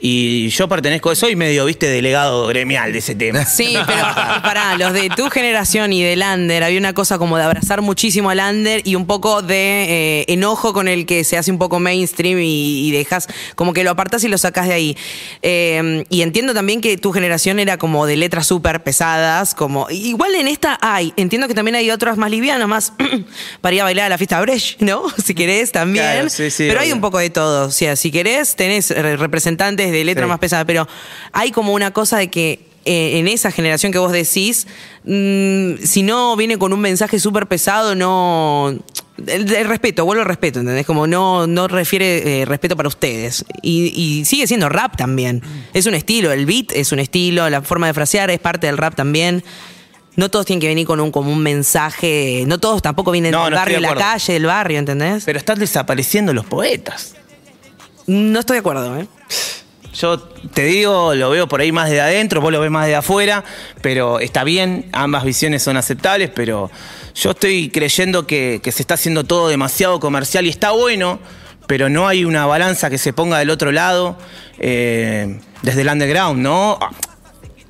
y 0.00 0.48
yo 0.48 0.68
pertenezco 0.68 1.10
a 1.10 1.12
eso 1.12 1.28
y 1.28 1.36
medio, 1.36 1.64
viste, 1.66 1.86
delegado 1.86 2.46
gremial 2.46 2.92
de 2.92 2.98
ese 2.98 3.14
tema. 3.14 3.44
Sí, 3.44 3.76
pero 3.86 4.02
pará, 4.42 4.76
los 4.78 4.92
de 4.92 5.10
tu 5.10 5.28
generación 5.28 5.92
y 5.92 6.02
del 6.02 6.22
under, 6.22 6.64
había 6.64 6.78
una 6.78 6.94
cosa 6.94 7.18
como 7.18 7.36
de 7.36 7.44
abrazar 7.44 7.82
muchísimo 7.82 8.30
al 8.30 8.40
under 8.40 8.80
y 8.84 8.94
un 8.94 9.06
poco 9.06 9.42
de 9.42 10.22
eh, 10.22 10.24
enojo 10.28 10.72
con 10.72 10.88
el 10.88 11.04
que 11.04 11.24
se 11.24 11.36
hace 11.36 11.50
un 11.50 11.58
poco 11.58 11.80
mainstream 11.80 12.38
y, 12.38 12.88
y 12.88 12.90
dejas, 12.92 13.28
como 13.54 13.72
que 13.72 13.84
lo 13.84 13.90
apartas 13.90 14.24
y 14.24 14.28
lo 14.28 14.38
sacas 14.38 14.68
de 14.68 14.72
ahí. 14.72 14.96
Eh, 15.42 16.04
y 16.08 16.22
entiendo 16.22 16.54
también 16.54 16.80
que 16.80 16.96
tu 16.96 17.12
generación 17.12 17.58
era 17.58 17.76
como 17.76 18.06
de 18.06 18.16
letras 18.16 18.46
súper 18.46 18.82
pesadas, 18.82 19.54
como, 19.54 19.88
igual 19.90 20.34
en 20.34 20.48
esta 20.48 20.78
hay, 20.80 21.12
entiendo 21.16 21.46
que 21.48 21.54
también 21.54 21.74
hay 21.74 21.90
otras 21.90 22.16
más 22.16 22.30
livianas, 22.30 22.68
más 22.68 22.92
para 23.60 23.74
ir 23.74 23.80
a 23.82 23.84
bailar 23.84 24.06
a 24.06 24.08
la 24.08 24.18
fiesta 24.18 24.40
Brecht, 24.40 24.80
¿no? 24.80 25.04
Si 25.24 25.34
querés 25.34 25.70
también. 25.70 26.04
Claro, 26.04 26.30
sí, 26.30 26.50
sí, 26.50 26.66
pero 26.68 26.80
hay 26.80 26.92
un 26.92 27.00
poco 27.00 27.18
de 27.18 27.30
todo, 27.30 27.66
o 27.66 27.70
sea, 27.70 27.94
si 27.96 28.10
querés 28.10 28.56
tenés 28.56 28.90
eh, 28.90 29.16
de 29.92 30.04
letra 30.04 30.24
Sí. 30.24 30.28
más 30.28 30.38
pesada, 30.38 30.64
pero 30.64 30.86
hay 31.32 31.50
como 31.50 31.72
una 31.72 31.92
cosa 31.92 32.18
de 32.18 32.28
que 32.28 32.68
eh, 32.86 33.18
en 33.18 33.28
esa 33.28 33.50
generación 33.50 33.92
que 33.92 33.98
vos 33.98 34.10
decís, 34.10 34.66
mm, 35.04 35.84
si 35.84 36.02
no 36.02 36.34
viene 36.36 36.56
con 36.58 36.72
un 36.72 36.80
mensaje 36.80 37.18
súper 37.20 37.46
pesado, 37.46 37.94
no... 37.94 38.74
El, 39.26 39.52
el 39.54 39.68
respeto, 39.68 40.06
vuelvo 40.06 40.22
al 40.22 40.28
respeto, 40.28 40.60
¿entendés? 40.60 40.86
Como 40.86 41.06
no, 41.06 41.46
no 41.46 41.68
refiere 41.68 42.40
eh, 42.40 42.44
respeto 42.46 42.74
para 42.76 42.88
ustedes. 42.88 43.44
Y, 43.60 43.92
y 43.94 44.24
sigue 44.24 44.46
siendo 44.46 44.70
rap 44.70 44.96
también. 44.96 45.42
Es 45.74 45.84
un 45.84 45.92
estilo, 45.94 46.32
el 46.32 46.46
beat 46.46 46.72
es 46.72 46.90
un 46.90 47.00
estilo, 47.00 47.50
la 47.50 47.60
forma 47.60 47.86
de 47.86 47.92
frasear 47.92 48.30
es 48.30 48.38
parte 48.38 48.66
del 48.66 48.78
rap 48.78 48.94
también. 48.94 49.44
No 50.16 50.30
todos 50.30 50.46
tienen 50.46 50.60
que 50.62 50.68
venir 50.68 50.86
con 50.86 51.00
un, 51.00 51.10
como 51.10 51.30
un 51.30 51.42
mensaje, 51.42 52.44
no 52.46 52.58
todos 52.58 52.80
tampoco 52.80 53.10
vienen 53.10 53.32
No, 53.32 53.44
del 53.44 53.50
no 53.52 53.56
barrio, 53.58 53.76
de 53.76 53.82
la 53.82 53.94
calle, 53.94 54.32
del 54.32 54.46
barrio, 54.46 54.78
¿entendés? 54.78 55.24
Pero 55.26 55.38
están 55.38 55.58
desapareciendo 55.58 56.32
los 56.32 56.46
poetas. 56.46 57.14
No 58.06 58.40
estoy 58.40 58.54
de 58.54 58.60
acuerdo, 58.60 58.98
¿eh? 58.98 59.06
Yo 59.92 60.18
te 60.18 60.64
digo, 60.64 61.14
lo 61.14 61.30
veo 61.30 61.48
por 61.48 61.60
ahí 61.60 61.72
más 61.72 61.90
de 61.90 62.00
adentro, 62.00 62.40
vos 62.40 62.52
lo 62.52 62.60
ves 62.60 62.70
más 62.70 62.86
de 62.86 62.94
afuera, 62.94 63.44
pero 63.82 64.20
está 64.20 64.44
bien, 64.44 64.86
ambas 64.92 65.24
visiones 65.24 65.62
son 65.62 65.76
aceptables, 65.76 66.30
pero 66.30 66.70
yo 67.14 67.32
estoy 67.32 67.70
creyendo 67.70 68.26
que, 68.26 68.60
se 68.62 68.82
está 68.82 68.94
haciendo 68.94 69.24
todo 69.24 69.48
demasiado 69.48 69.98
comercial 69.98 70.46
y 70.46 70.48
está 70.48 70.70
bueno, 70.70 71.18
pero 71.66 71.88
no 71.88 72.06
hay 72.06 72.24
una 72.24 72.46
balanza 72.46 72.88
que 72.88 72.98
se 72.98 73.12
ponga 73.12 73.38
del 73.38 73.50
otro 73.50 73.72
lado, 73.72 74.16
eh, 74.58 75.40
desde 75.62 75.80
el 75.80 75.88
underground, 75.88 76.40
¿no? 76.40 76.78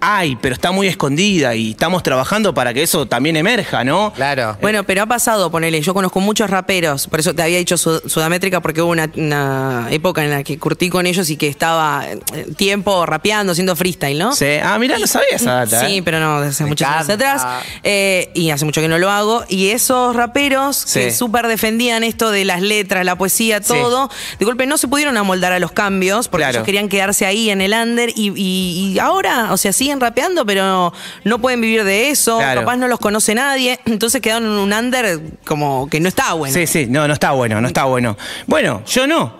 Hay, 0.00 0.37
pero 0.37 0.54
está 0.54 0.73
muy 0.73 0.87
escondida 0.87 1.54
y 1.54 1.73
estamos 1.73 2.02
trabajando 2.02 2.54
para 2.54 2.73
que 2.73 2.83
eso 2.83 3.07
también 3.07 3.37
emerja, 3.37 3.85
¿no? 3.85 4.12
claro. 4.14 4.57
Bueno, 4.61 4.85
pero 4.85 5.02
ha 5.02 5.07
pasado, 5.07 5.50
ponele, 5.50 5.80
yo 5.83 5.92
conozco 5.95 6.21
muchos 6.21 6.49
raperos, 6.50 7.07
por 7.07 7.21
eso 7.21 7.35
te 7.35 7.42
había 7.42 7.59
dicho 7.59 7.76
Sud- 7.76 8.02
Sudamétrica, 8.07 8.61
porque 8.61 8.83
hubo 8.83 8.90
una, 8.92 9.11
una 9.16 9.88
época 9.90 10.25
en 10.25 10.30
la 10.30 10.42
que 10.42 10.59
curtí 10.59 10.88
con 10.88 11.07
ellos 11.07 11.28
y 11.30 11.37
que 11.37 11.49
estaba 11.49 12.04
eh, 12.07 12.47
tiempo 12.57 13.04
rapeando, 13.07 13.52
haciendo 13.52 13.76
freestyle, 13.76 14.19
¿no? 14.19 14.35
Sí. 14.35 14.47
Ah, 14.62 14.78
mira, 14.78 14.99
no 14.99 15.07
sabía 15.07 15.28
esa 15.37 15.52
data. 15.64 15.87
Sí, 15.87 15.99
¿eh? 15.99 16.02
pero 16.02 16.21
no, 16.21 16.40
desde 16.40 16.50
hace 16.50 16.64
Me 16.64 16.71
muchos 16.71 16.88
años 16.88 17.09
atrás. 17.09 17.42
Eh, 17.83 18.30
y 18.35 18.50
hace 18.50 18.64
mucho 18.64 18.80
que 18.80 18.88
no 18.88 18.99
lo 18.99 19.11
hago. 19.11 19.45
Y 19.49 19.69
esos 19.69 20.14
raperos 20.16 20.85
que 20.87 21.11
Sí. 21.11 21.16
súper 21.16 21.47
defendían 21.47 22.04
esto 22.04 22.30
de 22.30 22.45
las 22.45 22.62
letras, 22.62 23.04
la 23.04 23.16
poesía, 23.16 23.59
Sí. 23.62 23.69
todo, 23.69 24.11
de 24.38 24.45
golpe 24.45 24.66
no 24.66 24.78
se 24.78 24.88
pudieron 24.88 25.16
amoldar 25.16 25.52
a 25.52 25.59
los 25.59 25.73
cambios 25.73 26.28
porque 26.28 26.42
Claro. 26.45 26.59
ellos 26.59 26.66
querían 26.66 26.88
quedarse 26.88 27.26
ahí 27.26 27.50
en 27.50 27.61
el 27.61 27.73
under 27.73 28.11
y, 28.14 28.33
y- 28.35 28.92
y 28.95 28.99
ahora, 28.99 29.52
o 29.52 29.57
sea, 29.57 29.73
siguen 29.91 30.01
rapeando, 30.01 30.47
pero 30.47 30.93
no 31.25 31.39
pueden 31.41 31.61
vivir 31.61 31.83
de 31.85 32.11
eso, 32.11 32.39
Claro. 32.39 32.61
capaz 32.61 32.77
no 32.77 32.87
los 32.87 33.01
conoce 33.01 33.35
nadie, 33.35 33.81
entonces 33.87 34.21
quedaron 34.21 34.45
en 34.45 34.51
un 34.59 34.73
under 34.73 35.21
como 35.45 35.89
que 35.91 35.99
no 36.01 36.09
está 36.09 36.33
bueno. 36.35 36.55
Sí, 36.55 36.67
sí, 36.67 36.87
no, 36.89 37.09
no 37.09 37.15
está 37.15 37.33
bueno, 37.33 37.61
no 37.61 37.67
está 37.67 37.85
bueno. 37.85 38.17
Bueno, 38.47 38.83
yo 38.87 39.07
no. 39.07 39.40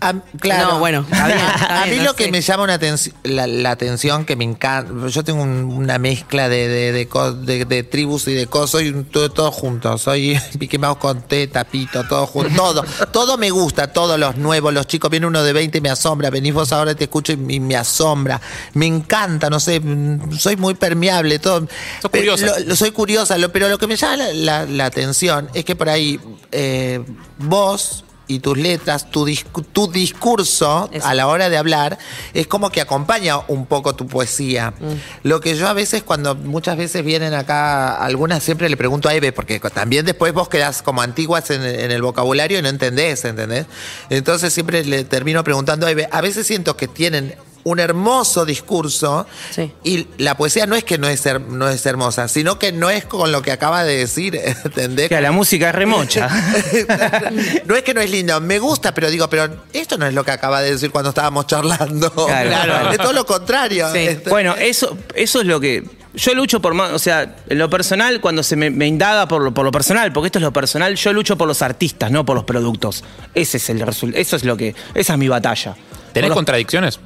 A- 0.00 0.14
claro. 0.40 0.72
No, 0.74 0.78
bueno, 0.78 1.04
está 1.10 1.26
bien, 1.26 1.38
está 1.54 1.82
a 1.82 1.84
bien, 1.84 1.96
mí 1.96 2.04
no 2.04 2.10
lo 2.10 2.16
que 2.16 2.24
sé. 2.24 2.30
me 2.30 2.40
llama 2.40 2.64
una 2.64 2.78
la, 3.24 3.46
la 3.46 3.70
atención, 3.70 4.24
que 4.24 4.36
me 4.36 4.44
encanta. 4.44 5.08
Yo 5.08 5.24
tengo 5.24 5.42
un- 5.42 5.64
una 5.64 5.98
mezcla 5.98 6.48
de, 6.48 6.68
de, 6.68 6.92
de, 6.92 7.08
co- 7.08 7.32
de- 7.32 7.64
de 7.64 7.82
tribus 7.82 8.28
y 8.28 8.34
de 8.34 8.46
cosas. 8.46 8.70
Soy 8.72 8.88
un- 8.90 9.04
todo, 9.04 9.30
todo 9.30 9.50
junto. 9.50 9.96
Soy 9.98 10.38
Pique 10.58 10.78
Mouse 10.78 10.98
con 10.98 11.22
T, 11.22 11.46
Tapito, 11.48 12.04
todo 12.04 12.26
junto. 12.26 12.54
Todo. 12.54 12.84
todo 13.12 13.38
me 13.38 13.50
gusta, 13.50 13.92
todos 13.92 14.18
los 14.18 14.36
nuevos. 14.36 14.72
Los 14.74 14.86
chicos, 14.86 15.10
viene 15.10 15.26
uno 15.26 15.42
de 15.42 15.52
20 15.52 15.78
y 15.78 15.80
me 15.80 15.90
asombra. 15.90 16.30
Venís 16.30 16.52
vos 16.54 16.72
ahora, 16.72 16.94
te 16.94 17.04
escucho 17.04 17.32
y, 17.32 17.54
y 17.54 17.60
me 17.60 17.76
asombra. 17.76 18.40
Me 18.74 18.86
encanta, 18.86 19.48
no 19.50 19.60
sé. 19.60 19.80
mm, 19.80 20.32
Soy 20.38 20.56
muy 20.56 20.74
permeable. 20.74 21.38
Todo. 21.38 21.66
Pero 22.10 22.34
curiosa. 22.34 22.58
lo- 22.60 22.66
lo- 22.66 22.76
soy 22.76 22.90
curiosa, 22.90 23.38
lo- 23.38 23.50
pero 23.52 23.68
lo 23.68 23.78
que 23.78 23.86
me 23.86 23.96
llama 23.96 24.16
la, 24.16 24.32
la- 24.32 24.64
la 24.66 24.84
atención 24.86 25.48
es 25.54 25.64
que 25.64 25.74
por 25.76 25.88
ahí 25.88 26.20
eh, 26.52 27.02
vos 27.38 28.04
y 28.28 28.40
tus 28.40 28.58
letras, 28.58 29.10
tu, 29.10 29.26
tu 29.72 29.90
discurso 29.90 30.88
Eso. 30.92 31.06
a 31.06 31.14
la 31.14 31.26
hora 31.26 31.48
de 31.48 31.56
hablar 31.56 31.98
es 32.34 32.46
como 32.46 32.70
que 32.70 32.80
acompaña 32.80 33.38
un 33.48 33.66
poco 33.66 33.94
tu 33.94 34.06
poesía. 34.06 34.74
Lo 35.22 35.40
que 35.40 35.56
yo 35.56 35.68
a 35.68 35.72
veces 35.72 36.02
cuando 36.02 36.34
muchas 36.34 36.76
veces 36.76 37.04
vienen 37.04 37.34
acá, 37.34 37.96
algunas 37.96 38.42
siempre 38.42 38.68
le 38.68 38.76
pregunto 38.76 39.08
a 39.08 39.14
Eve, 39.14 39.32
porque 39.32 39.60
también 39.60 40.04
después 40.04 40.32
vos 40.32 40.48
quedás 40.48 40.82
como 40.82 41.02
antiguas 41.02 41.50
en, 41.50 41.62
en 41.62 41.90
el 41.90 42.02
vocabulario 42.02 42.58
y 42.58 42.62
no 42.62 42.68
entendés, 42.68 43.24
¿entendés? 43.24 43.66
Entonces 44.10 44.52
siempre 44.52 44.84
le 44.84 45.04
termino 45.04 45.44
preguntando 45.44 45.86
a 45.86 45.90
Eve, 45.90 46.08
a 46.10 46.20
veces 46.20 46.46
siento 46.46 46.76
que 46.76 46.88
tienen 46.88 47.34
un 47.66 47.80
hermoso 47.80 48.44
discurso 48.44 49.26
Sí. 49.50 49.72
y 49.82 50.06
la 50.18 50.36
poesía 50.36 50.66
no 50.66 50.76
es 50.76 50.84
que 50.84 50.98
no 50.98 51.08
es, 51.08 51.26
her- 51.26 51.40
no 51.44 51.68
es 51.68 51.84
hermosa, 51.84 52.28
sino 52.28 52.60
que 52.60 52.70
no 52.70 52.90
es 52.90 53.04
con 53.06 53.32
lo 53.32 53.42
que 53.42 53.50
acaba 53.50 53.82
de 53.82 53.96
decir, 53.96 54.36
¿entendés? 54.64 55.08
Que 55.08 55.20
la 55.20 55.32
música 55.32 55.70
es 55.70 55.74
remocha. 55.74 56.28
no 57.66 57.74
es 57.74 57.82
que 57.82 57.92
no 57.92 58.00
es 58.00 58.10
lindo, 58.10 58.40
me 58.40 58.58
gusta, 58.60 58.94
pero 58.94 59.10
digo, 59.10 59.28
pero 59.28 59.48
esto 59.72 59.98
no 59.98 60.06
es 60.06 60.14
lo 60.14 60.24
que 60.24 60.30
acaba 60.30 60.60
de 60.60 60.70
decir 60.72 60.90
cuando 60.92 61.08
estábamos 61.10 61.46
charlando. 61.48 62.10
Claro, 62.12 62.48
claro. 62.64 62.90
Es 62.92 62.98
todo 62.98 63.12
lo 63.12 63.26
contrario. 63.26 63.90
Sí. 63.92 63.98
Este- 63.98 64.30
Bueno, 64.30 64.54
eso, 64.56 64.96
eso 65.14 65.40
es 65.40 65.46
lo 65.46 65.58
que. 65.60 65.84
Yo 66.14 66.34
lucho 66.34 66.60
por 66.62 66.72
más. 66.72 66.92
O 66.92 66.98
sea, 66.98 67.36
en 67.48 67.58
lo 67.58 67.68
personal, 67.68 68.20
cuando 68.20 68.42
se 68.42 68.56
me, 68.56 68.70
me 68.70 68.86
indaga 68.86 69.28
por 69.28 69.42
lo, 69.42 69.52
por 69.52 69.64
lo 69.64 69.72
personal, 69.72 70.12
porque 70.12 70.26
esto 70.28 70.38
es 70.38 70.42
lo 70.44 70.52
personal, 70.52 70.94
yo 70.94 71.12
lucho 71.12 71.36
por 71.36 71.46
los 71.48 71.60
artistas, 71.62 72.10
no 72.10 72.24
por 72.24 72.36
los 72.36 72.44
productos. 72.44 73.04
Ese 73.34 73.56
es 73.58 73.68
el 73.70 73.80
resultado. 73.80 74.22
Eso 74.22 74.36
es 74.36 74.44
lo 74.44 74.56
que. 74.56 74.74
Esa 74.94 75.14
es 75.14 75.18
mi 75.18 75.28
batalla. 75.28 75.74
¿Tenés 76.12 76.28
los- 76.30 76.36
contradicciones? 76.36 76.98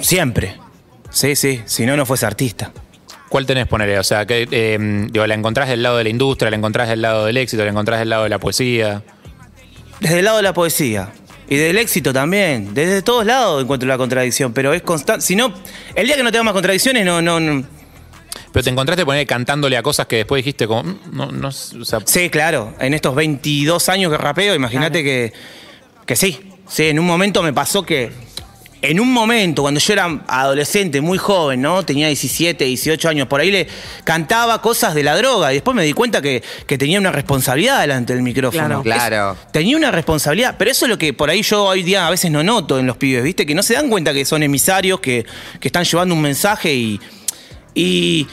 Siempre. 0.00 0.56
Sí, 1.10 1.36
sí. 1.36 1.62
Si 1.66 1.86
no, 1.86 1.96
no 1.96 2.06
fuese 2.06 2.26
artista. 2.26 2.72
¿Cuál 3.28 3.46
tenés, 3.46 3.66
ponerle? 3.66 3.98
O 3.98 4.04
sea, 4.04 4.24
que, 4.26 4.46
eh, 4.50 4.78
digo, 5.10 5.26
¿la 5.26 5.34
encontrás 5.34 5.68
del 5.68 5.82
lado 5.82 5.96
de 5.98 6.04
la 6.04 6.10
industria, 6.10 6.50
la 6.50 6.56
encontrás 6.56 6.88
del 6.88 7.02
lado 7.02 7.26
del 7.26 7.36
éxito, 7.36 7.64
la 7.64 7.70
encontrás 7.70 7.98
del 7.98 8.08
lado 8.10 8.22
de 8.24 8.28
la 8.28 8.38
poesía? 8.38 9.02
Desde 10.00 10.20
el 10.20 10.24
lado 10.24 10.36
de 10.36 10.42
la 10.44 10.52
poesía. 10.52 11.12
Y 11.48 11.56
del 11.56 11.78
éxito 11.78 12.12
también. 12.12 12.74
Desde 12.74 13.02
todos 13.02 13.24
lados 13.24 13.62
encuentro 13.62 13.88
la 13.88 13.96
contradicción. 13.98 14.52
Pero 14.52 14.72
es 14.74 14.82
constante. 14.82 15.22
Si 15.24 15.34
no, 15.36 15.52
el 15.94 16.06
día 16.06 16.16
que 16.16 16.22
no 16.22 16.30
tenga 16.30 16.44
más 16.44 16.52
contradicciones, 16.54 17.04
no, 17.04 17.22
no, 17.22 17.40
no. 17.40 17.64
Pero 18.52 18.64
te 18.64 18.70
encontraste 18.70 19.04
poner 19.04 19.26
cantándole 19.26 19.76
a 19.76 19.82
cosas 19.82 20.06
que 20.06 20.16
después 20.16 20.40
dijiste 20.40 20.66
como, 20.66 20.82
"Mm, 20.84 20.98
no, 21.12 21.32
no, 21.32 21.48
o 21.48 21.52
sea, 21.52 22.00
Sí, 22.04 22.30
claro. 22.30 22.74
En 22.80 22.94
estos 22.94 23.14
22 23.14 23.88
años 23.88 24.10
que 24.10 24.18
rapeo, 24.18 24.54
imagínate 24.54 25.02
que, 25.04 25.32
que 26.04 26.16
sí. 26.16 26.52
Sí, 26.68 26.88
en 26.88 26.98
un 26.98 27.06
momento 27.06 27.42
me 27.42 27.52
pasó 27.52 27.82
que. 27.82 28.10
En 28.82 29.00
un 29.00 29.10
momento, 29.12 29.62
cuando 29.62 29.80
yo 29.80 29.92
era 29.94 30.22
adolescente, 30.28 31.00
muy 31.00 31.18
joven, 31.18 31.62
¿no? 31.62 31.82
Tenía 31.84 32.06
17, 32.08 32.64
18 32.64 33.08
años, 33.08 33.26
por 33.26 33.40
ahí 33.40 33.50
le 33.50 33.66
cantaba 34.04 34.60
cosas 34.60 34.94
de 34.94 35.02
la 35.02 35.16
droga. 35.16 35.50
Y 35.52 35.56
después 35.56 35.74
me 35.74 35.82
di 35.82 35.92
cuenta 35.92 36.20
que, 36.22 36.42
que 36.66 36.76
tenía 36.78 36.98
una 37.00 37.10
responsabilidad 37.10 37.80
delante 37.80 38.12
del 38.12 38.22
micrófono. 38.22 38.82
Claro. 38.82 38.82
Claro. 38.82 39.32
Es- 39.46 39.52
tenía 39.52 39.76
una 39.76 39.90
responsabilidad, 39.90 40.56
pero 40.58 40.70
eso 40.70 40.84
es 40.84 40.90
lo 40.90 40.98
que 40.98 41.12
por 41.14 41.30
ahí 41.30 41.42
yo 41.42 41.64
hoy 41.64 41.82
día 41.82 42.06
a 42.06 42.10
veces 42.10 42.30
no 42.30 42.42
noto 42.44 42.78
en 42.78 42.86
los 42.86 42.96
pibes, 42.96 43.24
¿viste? 43.24 43.46
Que 43.46 43.54
no 43.54 43.62
se 43.62 43.74
dan 43.74 43.88
cuenta 43.88 44.12
que 44.12 44.24
son 44.24 44.42
emisarios, 44.42 45.00
que, 45.00 45.24
que 45.58 45.68
están 45.68 45.84
llevando 45.84 46.14
un 46.14 46.20
mensaje 46.22 46.72
y. 46.74 47.00
Y 47.74 48.26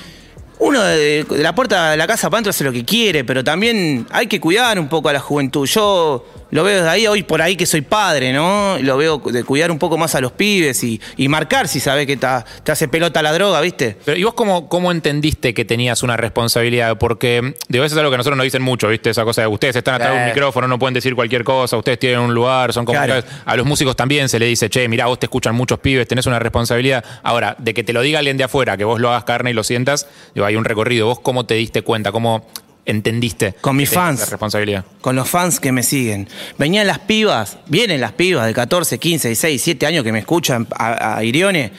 uno 0.60 0.82
de, 0.82 1.24
de 1.26 1.44
la 1.44 1.54
puerta 1.56 1.92
de 1.92 1.98
la 1.98 2.08
casa 2.08 2.30
para 2.30 2.38
adentro 2.38 2.52
hace 2.52 2.64
lo 2.64 2.72
que 2.72 2.86
quiere, 2.86 3.24
pero 3.26 3.44
también 3.44 4.08
hay 4.12 4.28
que 4.28 4.40
cuidar 4.40 4.80
un 4.80 4.88
poco 4.88 5.10
a 5.10 5.14
la 5.14 5.20
juventud. 5.20 5.66
Yo 5.68 6.26
lo 6.54 6.64
veo 6.64 6.78
desde 6.78 6.90
ahí, 6.90 7.08
hoy 7.08 7.24
por 7.24 7.42
ahí 7.42 7.56
que 7.56 7.66
soy 7.66 7.82
padre, 7.82 8.32
¿no? 8.32 8.78
Lo 8.80 8.96
veo 8.98 9.18
de 9.18 9.44
cuidar 9.44 9.72
un 9.72 9.80
poco 9.80 9.98
más 9.98 10.16
a 10.16 10.22
los 10.22 10.32
pibes 10.32 10.84
y, 10.84 11.02
y 11.18 11.28
marcar 11.28 11.68
si 11.68 11.80
sabes 11.80 12.06
que 12.08 12.16
ta- 12.18 12.46
te 12.64 12.72
hace 12.72 12.88
pelota 12.88 13.22
la 13.22 13.34
droga, 13.34 13.60
¿viste? 13.62 13.98
Pero, 14.06 14.18
¿y 14.18 14.24
vos 14.24 14.34
cómo, 14.34 14.70
cómo 14.70 14.92
entendiste 14.92 15.54
que 15.54 15.66
tenías 15.66 16.04
una 16.04 16.16
responsabilidad? 16.18 16.98
Porque, 16.98 17.56
digo, 17.68 17.84
eso 17.84 17.96
es 17.96 18.00
algo 18.00 18.12
que 18.12 18.16
a 18.16 18.18
nosotros 18.18 18.38
nos 18.38 18.44
dicen 18.46 18.62
mucho, 18.62 18.88
¿viste? 18.88 19.10
Esa 19.10 19.24
cosa 19.24 19.42
de 19.42 19.48
ustedes 19.48 19.76
están 19.76 19.96
atrás 19.96 20.12
de 20.12 20.16
un 20.18 20.24
Eh. 20.24 20.28
micrófono, 20.28 20.68
no 20.68 20.80
pueden 20.80 20.94
decir 20.94 21.16
cualquier 21.16 21.44
cosa, 21.44 21.78
ustedes 21.78 22.00
tienen 22.00 22.20
un 22.20 22.34
lugar, 22.34 22.72
son 22.74 22.86
comunicadores. 22.86 23.26
A 23.46 23.56
los 23.56 23.66
músicos 23.66 23.96
también 23.96 24.30
se 24.30 24.40
le 24.40 24.46
dice, 24.46 24.70
che, 24.70 24.88
mirá, 24.88 25.08
vos 25.08 25.20
te 25.20 25.26
escuchan 25.26 25.56
muchos 25.56 25.80
pibes, 25.80 26.08
tenés 26.08 26.26
una 26.28 26.40
responsabilidad. 26.40 27.04
Ahora, 27.24 27.56
de 27.60 27.74
que 27.74 27.84
te 27.84 27.94
lo 27.94 28.02
diga 28.02 28.20
alguien 28.20 28.38
de 28.38 28.44
afuera, 28.44 28.78
que 28.78 28.84
vos 28.84 29.00
lo 29.00 29.10
hagas 29.10 29.24
carne 29.24 29.52
y 29.52 29.54
lo 29.54 29.64
sientas, 29.64 30.08
digo, 30.36 30.46
hay 30.46 30.56
un 30.56 30.66
recorrido. 30.66 31.08
¿Vos 31.08 31.20
cómo 31.20 31.46
te 31.46 31.56
diste 31.56 31.82
cuenta? 31.82 32.12
¿Cómo 32.12 32.46
entendiste? 32.86 33.54
Con 33.62 33.76
mis 33.76 33.90
fans. 33.90 34.22
esa 34.22 34.32
responsabilidad. 34.32 34.86
con 35.02 35.16
los 35.16 35.30
fans 35.30 35.60
que 35.60 35.72
me 35.72 35.84
siguen. 35.84 36.28
Venían 36.58 36.86
las 36.88 37.00
pibas, 37.00 37.58
vienen 37.68 38.02
las 38.02 38.12
pibas 38.14 38.46
de 38.46 38.54
14, 38.54 38.98
15, 39.00 39.28
16, 39.30 39.52
17 39.66 39.86
años 39.86 40.04
que 40.04 40.12
me 40.12 40.20
escuchan 40.20 40.68
a, 40.78 41.18
a 41.18 41.24
Irione 41.24 41.72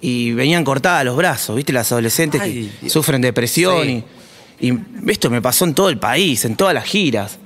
y 0.00 0.32
venían 0.32 0.64
cortadas 0.64 1.04
los 1.04 1.16
brazos, 1.16 1.56
¿viste? 1.56 1.72
Las 1.72 1.90
adolescentes 1.92 2.40
Ay, 2.40 2.72
que 2.80 2.90
sufren 2.90 3.20
depresión 3.20 3.82
Sí. 3.84 4.04
y, 4.60 4.68
y 4.72 4.78
esto 5.08 5.30
me 5.30 5.40
pasó 5.42 5.64
en 5.64 5.74
todo 5.74 5.88
el 5.88 5.98
país, 5.98 6.44
en 6.44 6.56
todas 6.56 6.74
las 6.74 6.84
giras. 6.84 7.38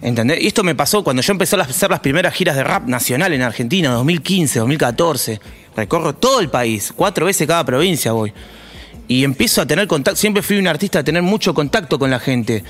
¿Entendés? 0.00 0.40
Y 0.40 0.46
esto 0.46 0.62
me 0.62 0.76
pasó 0.76 1.02
cuando 1.02 1.22
yo 1.22 1.32
empecé 1.32 1.56
a 1.56 1.62
hacer 1.62 1.90
las 1.90 1.98
primeras 1.98 2.32
giras 2.32 2.54
de 2.54 2.62
rap 2.62 2.86
nacional 2.86 3.32
en 3.32 3.42
Argentina, 3.42 3.90
2015, 3.90 4.60
2014. 4.60 5.40
Recorro 5.76 6.14
todo 6.14 6.38
el 6.38 6.48
país, 6.50 6.92
cuatro 6.94 7.26
veces 7.26 7.48
cada 7.48 7.64
provincia 7.64 8.12
voy. 8.12 8.32
Y 9.08 9.24
empiezo 9.24 9.62
a 9.62 9.66
tener 9.66 9.86
contacto, 9.88 10.20
siempre 10.20 10.42
fui 10.42 10.58
un 10.58 10.68
artista 10.68 11.00
a 11.00 11.04
tener 11.04 11.22
mucho 11.22 11.54
contacto 11.54 11.98
con 11.98 12.10
la 12.10 12.20
gente. 12.20 12.62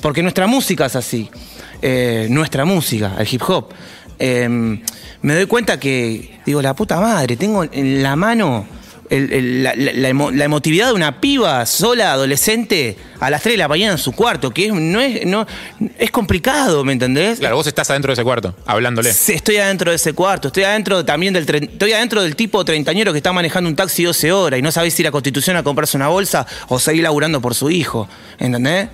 Porque 0.00 0.22
nuestra 0.22 0.46
música 0.46 0.86
es 0.86 0.94
así. 0.94 1.28
Eh, 1.82 2.28
nuestra 2.30 2.64
música, 2.64 3.16
el 3.18 3.26
hip 3.30 3.42
hop. 3.48 3.70
Eh, 4.18 4.48
me 5.22 5.34
doy 5.34 5.46
cuenta 5.46 5.80
que, 5.80 6.40
digo, 6.44 6.62
la 6.62 6.74
puta 6.74 7.00
madre, 7.00 7.36
tengo 7.36 7.64
en 7.64 8.02
la 8.02 8.14
mano 8.14 8.66
el- 9.10 9.32
el- 9.32 9.62
la, 9.64 9.74
la- 9.74 9.92
la 9.92 10.08
emo- 10.10 10.30
la 10.32 10.44
emotividad 10.44 10.86
de 10.88 10.92
una 10.94 11.20
piba 11.20 11.64
sola, 11.66 12.12
adolescente, 12.12 12.96
a 13.20 13.30
las 13.30 13.42
3 13.42 13.54
de 13.54 13.58
la 13.58 13.68
mañana 13.68 13.92
en 13.92 13.98
su 13.98 14.12
cuarto, 14.12 14.50
que 14.50 14.66
es, 14.66 14.72
no 14.72 15.00
es, 15.00 15.26
no, 15.26 15.46
es 15.98 16.10
complicado, 16.10 16.84
¿me 16.84 16.92
entendés? 16.92 17.38
Claro, 17.40 17.56
vos 17.56 17.66
estás 17.66 17.90
adentro 17.90 18.10
de 18.10 18.14
ese 18.14 18.24
cuarto, 18.24 18.54
hablándole. 18.66 19.12
Sí, 19.12 19.32
Estoy 19.32 19.56
adentro 19.56 19.90
de 19.90 19.96
ese 19.96 20.12
cuarto, 20.12 20.48
estoy 20.48 20.64
adentro 20.64 21.04
también 21.04 21.32
del 21.34 21.44
estoy 21.48 21.92
adentro 21.92 22.22
del 22.22 22.36
tipo 22.36 22.64
treintañero 22.64 23.12
que 23.12 23.18
está 23.18 23.32
manejando 23.32 23.68
un 23.70 23.76
taxi 23.76 24.04
12 24.04 24.30
horas 24.32 24.58
y 24.58 24.62
no 24.62 24.70
sabés 24.72 24.94
si 24.94 25.02
ir 25.02 25.08
a 25.08 25.10
Constitución 25.10 25.56
a 25.56 25.62
comprarse 25.62 25.96
una 25.96 26.08
bolsa 26.08 26.46
o 26.68 26.78
seguir 26.78 27.02
laburando 27.02 27.40
por 27.40 27.54
su 27.54 27.70
hijo, 27.70 28.08
¿entendés? 28.38 28.88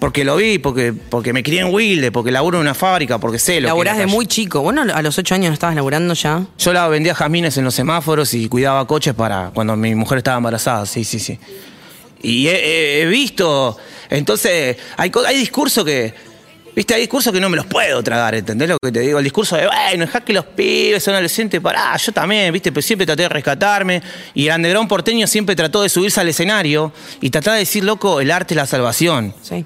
Porque 0.00 0.24
lo 0.24 0.36
vi, 0.36 0.58
porque, 0.58 0.94
porque 0.94 1.34
me 1.34 1.42
crié 1.42 1.60
en 1.60 1.72
Wilde, 1.72 2.10
porque 2.10 2.30
laburo 2.30 2.56
en 2.56 2.62
una 2.62 2.74
fábrica, 2.74 3.18
porque 3.18 3.38
sé 3.38 3.60
lo 3.60 3.68
Laburás 3.68 3.96
que 3.96 4.00
de 4.00 4.06
muy 4.06 4.26
chico. 4.26 4.62
Bueno, 4.62 4.82
a 4.92 5.02
los 5.02 5.18
ocho 5.18 5.34
años 5.34 5.50
no 5.50 5.54
estabas 5.54 5.76
laburando 5.76 6.14
ya. 6.14 6.42
Yo 6.58 6.72
la 6.72 6.88
vendía 6.88 7.14
jazmines 7.14 7.58
en 7.58 7.64
los 7.64 7.74
semáforos 7.74 8.32
y 8.32 8.48
cuidaba 8.48 8.86
coches 8.86 9.12
para 9.12 9.50
cuando 9.52 9.76
mi 9.76 9.94
mujer 9.94 10.18
estaba 10.18 10.38
embarazada, 10.38 10.86
sí, 10.86 11.04
sí, 11.04 11.18
sí. 11.18 11.38
Y 12.22 12.48
he, 12.48 13.06
visto, 13.06 13.76
entonces, 14.08 14.76
hay, 14.96 15.12
hay 15.26 15.38
discursos 15.38 15.84
que, 15.84 16.14
viste, 16.74 16.94
hay 16.94 17.00
discursos 17.02 17.32
que 17.32 17.40
no 17.40 17.48
me 17.50 17.56
los 17.56 17.66
puedo 17.66 18.02
tragar, 18.02 18.34
¿entendés 18.34 18.68
lo 18.70 18.78
que 18.82 18.92
te 18.92 19.00
digo? 19.00 19.18
El 19.18 19.24
discurso 19.24 19.56
de, 19.56 19.66
bueno, 19.66 20.06
dejá 20.06 20.22
que 20.22 20.32
los 20.32 20.44
pibes 20.46 21.02
son 21.02 21.14
adolescentes, 21.14 21.60
pará, 21.60 21.96
yo 21.96 22.12
también, 22.12 22.52
viste, 22.52 22.72
pero 22.72 22.82
siempre 22.82 23.06
traté 23.06 23.22
de 23.22 23.28
rescatarme. 23.30 24.02
Y 24.34 24.48
el 24.48 24.56
underground 24.56 24.88
porteño 24.88 25.26
siempre 25.26 25.56
trató 25.56 25.82
de 25.82 25.88
subirse 25.88 26.20
al 26.20 26.28
escenario 26.28 26.92
y 27.20 27.30
tratar 27.30 27.54
de 27.54 27.60
decir, 27.60 27.84
loco, 27.84 28.20
el 28.20 28.30
arte 28.30 28.54
es 28.54 28.56
la 28.56 28.66
salvación. 28.66 29.34
Sí. 29.42 29.64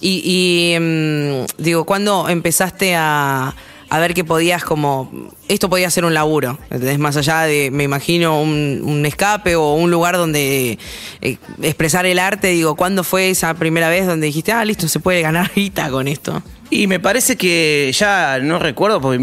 Y, 0.00 0.74
y, 0.74 0.80
mm, 0.80 1.44
digo, 1.58 1.84
¿cuándo 1.84 2.28
empezaste 2.28 2.94
a, 2.96 3.54
a 3.92 3.98
ver 3.98 4.14
que 4.14 4.24
podías 4.24 4.64
como... 4.64 5.10
Esto 5.48 5.68
podía 5.68 5.90
ser 5.90 6.06
un 6.06 6.14
laburo, 6.14 6.58
¿entendés? 6.70 6.98
Más 6.98 7.16
allá 7.18 7.42
de, 7.42 7.70
me 7.70 7.84
imagino, 7.84 8.40
un, 8.40 8.80
un 8.84 9.04
escape 9.04 9.54
o 9.54 9.74
un 9.74 9.90
lugar 9.90 10.16
donde 10.16 10.78
eh, 11.20 11.36
expresar 11.60 12.06
el 12.06 12.18
arte. 12.18 12.48
Digo, 12.48 12.74
¿cuándo 12.74 13.04
fue 13.04 13.28
esa 13.28 13.52
primera 13.52 13.90
vez 13.90 14.06
donde 14.06 14.28
dijiste, 14.28 14.50
ah, 14.50 14.64
listo, 14.64 14.88
se 14.88 14.98
puede 14.98 15.20
ganar 15.20 15.52
guita 15.54 15.90
con 15.90 16.08
esto? 16.08 16.42
Y 16.70 16.86
me 16.86 17.00
parece 17.00 17.36
que 17.36 17.92
ya 17.94 18.38
no 18.38 18.58
recuerdo 18.58 18.98
porque 18.98 19.18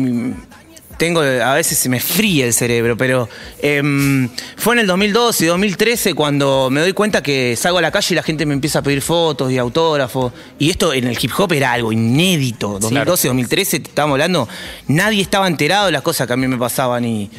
tengo 0.99 1.21
a 1.21 1.53
veces 1.55 1.79
se 1.79 1.89
me 1.89 1.99
fría 1.99 2.45
el 2.45 2.53
cerebro, 2.53 2.97
pero 2.97 3.27
em, 3.61 4.29
fue 4.57 4.75
en 4.75 4.79
el 4.81 4.87
2012 4.87 5.45
y 5.45 5.47
2013 5.47 6.13
cuando 6.13 6.69
me 6.69 6.81
doy 6.81 6.93
cuenta 6.93 7.23
que 7.23 7.55
salgo 7.55 7.77
a 7.77 7.81
la 7.81 7.89
calle 7.89 8.07
y 8.11 8.15
la 8.15 8.21
gente 8.21 8.45
me 8.45 8.53
empieza 8.53 8.79
a 8.79 8.81
pedir 8.83 9.01
fotos 9.01 9.51
y 9.51 9.57
autógrafos. 9.57 10.33
Y 10.59 10.69
esto 10.69 10.93
en 10.93 11.07
el 11.07 11.17
hip 11.19 11.31
hop 11.37 11.53
era 11.53 11.71
algo 11.71 11.91
inédito. 11.91 12.77
2012, 12.79 13.29
2013, 13.29 13.79
te 13.79 13.89
estábamos 13.89 14.15
hablando, 14.15 14.47
nadie 14.87 15.21
estaba 15.21 15.47
enterado 15.47 15.87
de 15.87 15.93
las 15.93 16.01
cosas 16.01 16.27
que 16.27 16.33
a 16.33 16.37
mí 16.37 16.47
me 16.47 16.57
pasaban 16.57 17.05
y, 17.05 17.31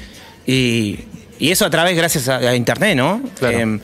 y, 0.47 1.01
y 1.39 1.51
eso 1.51 1.67
a 1.67 1.71
través, 1.71 1.95
gracias 1.95 2.29
a, 2.29 2.39
a 2.39 2.57
internet, 2.57 2.97
¿no? 2.97 3.21
Claro. 3.39 3.59
Em, 3.59 3.81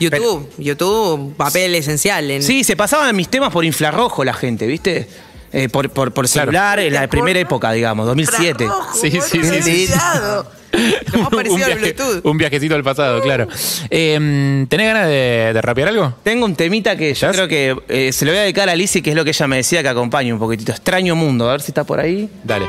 YouTube, 0.00 0.50
YouTube, 0.58 1.36
papel 1.36 1.76
esencial. 1.76 2.28
En, 2.30 2.42
Sí, 2.42 2.64
se 2.64 2.76
pasaban 2.76 3.14
mis 3.14 3.28
temas 3.28 3.52
por 3.52 3.64
infrarrojo 3.64 4.24
la 4.24 4.34
gente, 4.34 4.66
¿viste? 4.66 5.08
Eh, 5.52 5.68
por, 5.68 5.90
por, 5.90 6.12
por 6.12 6.28
Claro. 6.28 6.46
celular, 6.50 6.78
en 6.80 6.94
la 6.94 7.08
primera 7.08 7.38
época, 7.40 7.72
digamos, 7.72 8.06
2007. 8.06 8.68
Sí, 8.94 9.10
sí, 9.10 9.20
sí, 9.42 9.62
sí. 9.62 9.88
Parecido 11.30 11.64
al 11.66 11.74
viaje- 11.74 11.92
Bluetooth. 11.94 12.24
un 12.24 12.38
viajecito 12.38 12.74
al 12.76 12.84
pasado, 12.84 13.20
claro. 13.20 13.48
Eh, 13.90 14.64
¿Tenés 14.68 14.86
ganas 14.86 15.06
de, 15.08 15.50
de 15.52 15.60
rapear 15.60 15.88
algo? 15.88 16.14
Tengo 16.22 16.44
un 16.44 16.54
temita 16.54 16.94
que 16.96 17.12
yo 17.14 17.32
creo 17.32 17.48
que 17.48 17.76
eh, 17.88 18.12
se 18.12 18.24
lo 18.24 18.30
voy 18.30 18.38
a 18.38 18.42
dedicar 18.42 18.68
a 18.70 18.76
Lizzie, 18.76 19.02
que 19.02 19.10
es 19.10 19.16
lo 19.16 19.24
que 19.24 19.30
ella 19.30 19.48
me 19.48 19.56
decía 19.56 19.82
que 19.82 19.88
acompañe 19.88 20.32
un 20.32 20.38
poquitito. 20.38 20.70
Extraño 20.70 21.16
mundo, 21.16 21.48
a 21.48 21.52
ver 21.52 21.60
si 21.62 21.72
está 21.72 21.82
por 21.82 21.98
ahí. 21.98 22.30
Dale. 22.44 22.66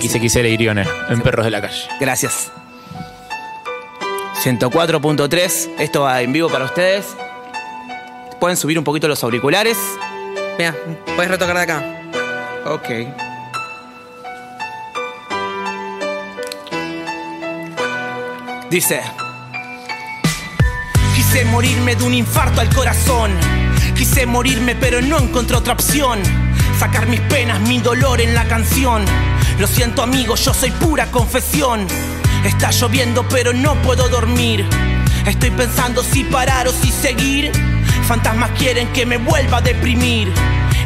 XXL 0.00 0.46
Irione, 0.46 0.84
en 1.08 1.20
Perros 1.22 1.44
de 1.44 1.50
la 1.52 1.60
Calle. 1.60 1.82
Gracias. 2.00 2.50
104.3, 4.42 5.68
esto 5.78 6.02
va 6.02 6.20
en 6.22 6.32
vivo 6.32 6.48
para 6.48 6.64
ustedes. 6.64 7.06
Pueden 8.40 8.56
subir 8.56 8.78
un 8.78 8.84
poquito 8.84 9.08
los 9.08 9.22
auriculares. 9.24 9.76
Mira, 10.58 10.74
puedes 11.14 11.30
retocar 11.30 11.56
de 11.56 11.62
acá. 11.62 11.82
Ok. 12.66 12.88
Dice. 18.68 19.00
Quise 21.14 21.44
morirme 21.44 21.94
de 21.94 22.02
un 22.02 22.12
infarto 22.12 22.60
al 22.60 22.74
corazón. 22.74 23.30
Quise 23.96 24.26
morirme 24.26 24.74
pero 24.74 25.00
no 25.00 25.20
encontré 25.20 25.56
otra 25.56 25.74
opción. 25.74 26.18
Sacar 26.76 27.06
mis 27.06 27.20
penas, 27.20 27.60
mi 27.60 27.78
dolor 27.78 28.20
en 28.20 28.34
la 28.34 28.44
canción. 28.48 29.04
Lo 29.60 29.66
siento 29.68 30.02
amigo, 30.02 30.34
yo 30.34 30.52
soy 30.52 30.72
pura 30.72 31.06
confesión. 31.12 31.86
Está 32.44 32.72
lloviendo 32.72 33.24
pero 33.28 33.52
no 33.52 33.76
puedo 33.82 34.08
dormir. 34.08 34.66
Estoy 35.24 35.52
pensando 35.52 36.02
si 36.02 36.24
parar 36.24 36.66
o 36.66 36.72
si 36.72 36.90
seguir. 36.90 37.77
Fantasmas 38.08 38.50
quieren 38.56 38.88
que 38.94 39.04
me 39.04 39.18
vuelva 39.18 39.58
a 39.58 39.60
deprimir. 39.60 40.32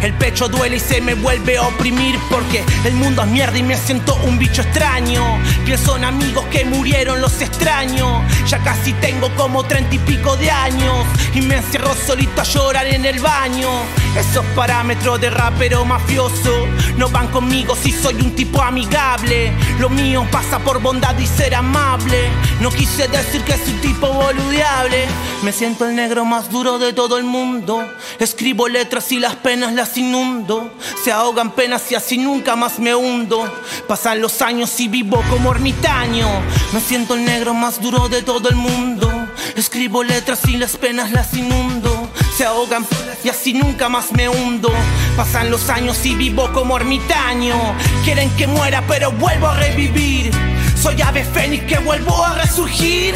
El 0.02 0.12
pecho 0.14 0.48
duele 0.48 0.78
y 0.78 0.80
se 0.80 1.00
me 1.00 1.14
vuelve 1.14 1.56
a 1.56 1.62
oprimir 1.62 2.18
porque 2.28 2.64
el 2.84 2.94
mundo 2.94 3.22
es 3.22 3.28
mierda 3.28 3.56
y 3.56 3.62
me 3.62 3.76
siento 3.76 4.16
un 4.24 4.40
bicho 4.40 4.62
extraño. 4.62 5.38
Pienso 5.64 5.96
en 5.96 6.02
amigos 6.02 6.44
que 6.46 6.64
murieron, 6.64 7.20
los 7.20 7.40
extraño. 7.40 8.24
Ya 8.48 8.58
casi 8.58 8.92
tengo 8.94 9.32
como 9.36 9.62
treinta 9.62 9.94
y 9.94 10.00
pico 10.00 10.36
de 10.36 10.50
años 10.50 11.06
y 11.32 11.42
me 11.42 11.58
encierro 11.58 11.94
solito 11.94 12.40
a 12.40 12.44
llorar 12.44 12.88
en 12.88 13.04
el 13.04 13.20
baño. 13.20 13.68
Esos 14.16 14.44
parámetros 14.54 15.18
de 15.22 15.30
rapero 15.30 15.86
mafioso 15.86 16.66
no 16.98 17.08
van 17.08 17.28
conmigo 17.28 17.74
si 17.74 17.90
soy 17.90 18.14
un 18.16 18.36
tipo 18.36 18.60
amigable. 18.60 19.52
Lo 19.78 19.88
mío 19.88 20.26
pasa 20.30 20.58
por 20.58 20.82
bondad 20.82 21.18
y 21.18 21.26
ser 21.26 21.54
amable. 21.54 22.28
No 22.60 22.70
quise 22.70 23.08
decir 23.08 23.42
que 23.42 23.56
soy 23.56 23.72
un 23.72 23.80
tipo 23.80 24.12
boludeable. 24.12 25.06
Me 25.42 25.50
siento 25.50 25.86
el 25.88 25.96
negro 25.96 26.26
más 26.26 26.50
duro 26.50 26.78
de 26.78 26.92
todo 26.92 27.16
el 27.16 27.24
mundo. 27.24 27.82
Escribo 28.18 28.68
letras 28.68 29.10
y 29.12 29.18
las 29.18 29.34
penas 29.36 29.72
las 29.72 29.96
inundo. 29.96 30.70
Se 31.02 31.10
ahogan 31.10 31.52
penas 31.52 31.90
y 31.90 31.94
así 31.94 32.18
nunca 32.18 32.54
más 32.54 32.78
me 32.78 32.94
hundo. 32.94 33.50
Pasan 33.88 34.20
los 34.20 34.42
años 34.42 34.78
y 34.78 34.88
vivo 34.88 35.22
como 35.30 35.52
ermitaño. 35.52 36.28
Me 36.74 36.80
siento 36.80 37.14
el 37.14 37.24
negro 37.24 37.54
más 37.54 37.80
duro 37.80 38.10
de 38.10 38.22
todo 38.22 38.50
el 38.50 38.56
mundo. 38.56 39.10
Escribo 39.56 40.04
letras 40.04 40.46
y 40.48 40.58
las 40.58 40.76
penas 40.76 41.12
las 41.12 41.32
inundo. 41.32 41.91
Se 42.36 42.44
ahogan 42.46 42.86
y 43.22 43.28
así 43.28 43.52
nunca 43.52 43.88
más 43.88 44.12
me 44.12 44.28
hundo. 44.28 44.72
Pasan 45.16 45.50
los 45.50 45.68
años 45.68 46.04
y 46.06 46.14
vivo 46.14 46.50
como 46.52 46.76
ermitaño. 46.76 47.56
Quieren 48.04 48.30
que 48.36 48.46
muera, 48.46 48.82
pero 48.88 49.12
vuelvo 49.12 49.48
a 49.48 49.56
revivir. 49.56 50.30
Soy 50.74 51.00
ave 51.02 51.24
fénix 51.24 51.64
que 51.64 51.78
vuelvo 51.78 52.24
a 52.24 52.34
resurgir. 52.34 53.14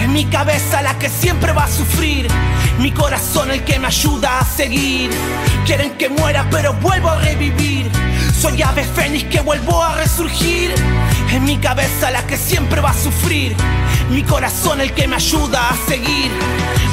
Es 0.00 0.08
mi 0.08 0.24
cabeza 0.24 0.82
la 0.82 0.98
que 0.98 1.08
siempre 1.08 1.52
va 1.52 1.64
a 1.64 1.70
sufrir. 1.70 2.26
Corazón 3.24 3.52
el 3.52 3.64
que 3.64 3.78
me 3.78 3.86
ayuda 3.86 4.40
a 4.40 4.44
seguir. 4.44 5.10
Quieren 5.64 5.92
que 5.92 6.10
muera, 6.10 6.46
pero 6.50 6.74
vuelvo 6.74 7.08
a 7.08 7.20
revivir. 7.22 7.90
Soy 8.38 8.60
ave 8.60 8.84
fénix 8.84 9.24
que 9.30 9.40
vuelvo 9.40 9.82
a 9.82 9.94
resurgir. 9.94 10.74
Es 11.32 11.40
mi 11.40 11.56
cabeza 11.56 12.10
la 12.10 12.26
que 12.26 12.36
siempre 12.36 12.82
va 12.82 12.90
a 12.90 12.94
sufrir. 12.94 13.56
Mi 14.10 14.22
corazón 14.22 14.82
el 14.82 14.92
que 14.92 15.08
me 15.08 15.16
ayuda 15.16 15.70
a 15.70 15.76
seguir. 15.88 16.30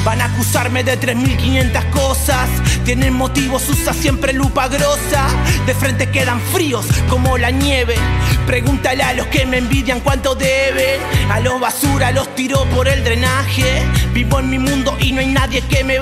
Van 0.04 0.20
a 0.20 0.24
acusarme 0.24 0.82
de 0.82 0.96
3500 0.96 1.84
cosas. 1.86 2.48
Tienen 2.84 3.12
motivos, 3.12 3.68
usa 3.68 3.92
siempre 3.92 4.32
lupa 4.32 4.68
grosa. 4.68 5.26
De 5.66 5.74
frente 5.74 6.10
quedan 6.10 6.40
fríos 6.40 6.86
como 7.10 7.36
la 7.36 7.50
nieve. 7.50 7.94
Pregúntale 8.46 9.02
a 9.02 9.12
los 9.12 9.26
que 9.26 9.44
me 9.44 9.58
envidian 9.58 10.00
cuánto 10.00 10.34
deben. 10.34 11.00
A 11.30 11.40
los 11.40 11.60
basura 11.60 12.10
los 12.10 12.34
tiro 12.34 12.64
por 12.74 12.88
el 12.88 13.04
drenaje. 13.04 13.82
Vivo 14.14 14.40
en 14.40 14.50
mi 14.50 14.58
mundo 14.58 14.96
y 14.98 15.12
no 15.12 15.20
hay 15.20 15.28
nadie 15.28 15.60
que 15.60 15.84
me 15.84 16.00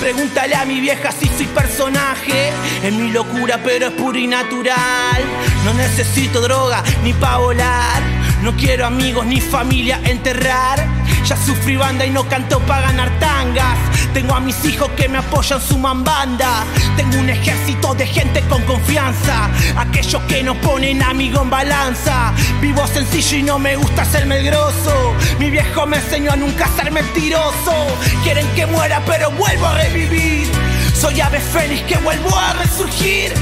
Pregúntale 0.00 0.54
a 0.54 0.64
mi 0.64 0.80
vieja 0.80 1.10
si 1.12 1.26
soy 1.28 1.46
personaje. 1.46 2.52
Es 2.82 2.92
mi 2.92 3.10
locura, 3.10 3.58
pero 3.64 3.86
es 3.86 3.92
pura 3.92 4.18
y 4.18 4.26
natural. 4.26 5.22
No 5.64 5.72
necesito 5.72 6.40
droga 6.40 6.82
ni 7.02 7.12
pa' 7.14 7.38
volar. 7.38 8.02
No 8.42 8.54
quiero 8.54 8.86
amigos 8.86 9.24
ni 9.24 9.40
familia 9.40 10.00
enterrar. 10.04 10.84
Ya 11.24 11.36
sufrí 11.36 11.76
banda 11.76 12.04
y 12.04 12.10
no 12.10 12.28
canto 12.28 12.58
pa' 12.60 12.82
ganar 12.82 13.10
tangas. 13.18 13.78
Tengo 14.14 14.36
a 14.36 14.40
mis 14.40 14.64
hijos 14.64 14.88
que 14.96 15.08
me 15.08 15.18
apoyan 15.18 15.60
su 15.60 15.76
mambanda. 15.76 16.64
Tengo 16.96 17.18
un 17.18 17.28
ejército 17.28 17.94
de 17.94 18.06
gente 18.06 18.40
con 18.42 18.62
confianza. 18.62 19.50
Aquellos 19.76 20.22
que 20.22 20.40
no 20.44 20.54
ponen 20.60 21.02
amigo 21.02 21.42
en 21.42 21.50
balanza. 21.50 22.32
Vivo 22.60 22.86
sencillo 22.86 23.38
y 23.38 23.42
no 23.42 23.58
me 23.58 23.74
gusta 23.74 24.04
serme 24.04 24.38
el 24.38 24.46
grosso. 24.46 25.14
Mi 25.40 25.50
viejo 25.50 25.84
me 25.86 25.96
enseñó 25.96 26.30
a 26.30 26.36
nunca 26.36 26.68
ser 26.76 26.92
mentiroso. 26.92 27.74
Quieren 28.22 28.46
que 28.54 28.66
muera, 28.66 29.02
pero 29.04 29.32
vuelvo 29.32 29.66
a 29.66 29.74
revivir. 29.74 30.46
Soy 30.94 31.20
ave 31.20 31.40
fénix 31.40 31.82
que 31.82 31.96
vuelvo 31.96 32.38
a 32.38 32.52
resurgir. 32.52 33.32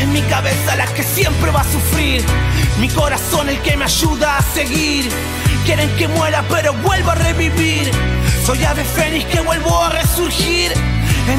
Es 0.00 0.08
mi 0.08 0.22
cabeza 0.22 0.74
la 0.74 0.86
que 0.86 1.02
siempre 1.02 1.50
va 1.50 1.60
a 1.60 1.64
sufrir. 1.64 2.24
Mi 2.80 2.88
corazón 2.88 3.50
el 3.50 3.60
que 3.60 3.76
me 3.76 3.84
ayuda 3.84 4.38
a 4.38 4.42
seguir. 4.42 5.06
Quieren 5.66 5.90
que 5.96 6.08
muera, 6.08 6.42
pero 6.48 6.72
vuelvo 6.74 7.10
a 7.10 7.14
revivir. 7.14 7.90
Soy 8.44 8.62
ave 8.64 8.84
fénix 8.84 9.24
que 9.26 9.40
vuelvo 9.40 9.82
a 9.82 9.90
resurgir. 9.90 10.03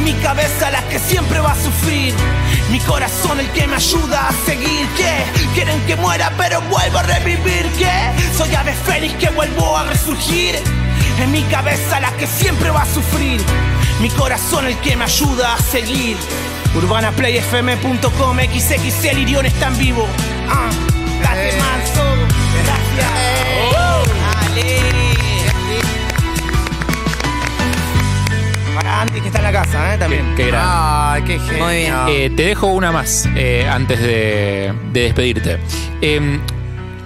Mi 0.06 0.14
cabeza 0.14 0.70
la 0.70 0.88
que 0.88 1.00
siempre 1.00 1.40
va 1.40 1.54
a 1.54 1.56
sufrir. 1.56 2.14
Mi 2.70 2.80
corazón 2.82 3.40
el 3.40 3.50
que 3.50 3.66
me 3.66 3.76
ayuda 3.78 4.30
a 4.30 4.34
seguir. 4.46 4.88
¿Qué? 4.96 5.24
Quieren 5.56 5.82
que 5.88 5.96
muera, 5.96 6.32
pero 6.38 6.62
vuelvo 6.62 7.00
a 7.00 7.04
revivir. 7.04 7.66
¿Qué? 7.76 7.90
Soy 8.38 8.54
ave 8.54 8.74
fénix 8.74 9.16
que 9.16 9.30
vuelvo 9.32 9.76
a 9.76 9.86
resurgir. 9.86 10.58
Es 11.20 11.28
mi 11.28 11.42
cabeza 11.46 12.00
la 12.00 12.12
que 12.18 12.28
siempre 12.28 12.70
va 12.70 12.84
a 12.84 12.86
sufrir. 12.86 13.42
Mi 14.00 14.12
corazón 14.12 14.68
el 14.68 14.78
que 14.78 14.96
me 14.96 15.06
ayuda 15.06 15.56
a 15.56 15.60
seguir. 15.60 16.18
UrbanaPlayFM.com 16.76 18.38
XXL 18.38 19.18
Irión 19.18 19.48
está 19.48 19.70
en 19.70 19.78
vivo. 19.80 20.08
Ah, 20.48 20.70
date 21.24 21.52
manso. 21.58 21.85
Andy 29.08 29.22
que 29.22 29.28
está 29.28 29.40
en 29.40 29.44
la 29.44 29.52
casa, 29.52 29.94
¿eh? 29.94 29.98
También. 29.98 30.34
Qué 30.36 30.48
grande. 30.48 30.68
Ay, 30.72 31.22
qué 31.24 31.40
genio. 31.40 31.64
Muy 31.66 31.76
bien. 31.78 31.94
Eh, 32.10 32.32
te 32.36 32.44
dejo 32.44 32.68
una 32.68 32.92
más 32.92 33.28
eh, 33.36 33.68
antes 33.70 34.00
de, 34.00 34.74
de 34.92 35.02
despedirte. 35.02 35.58
Eh, 36.02 36.40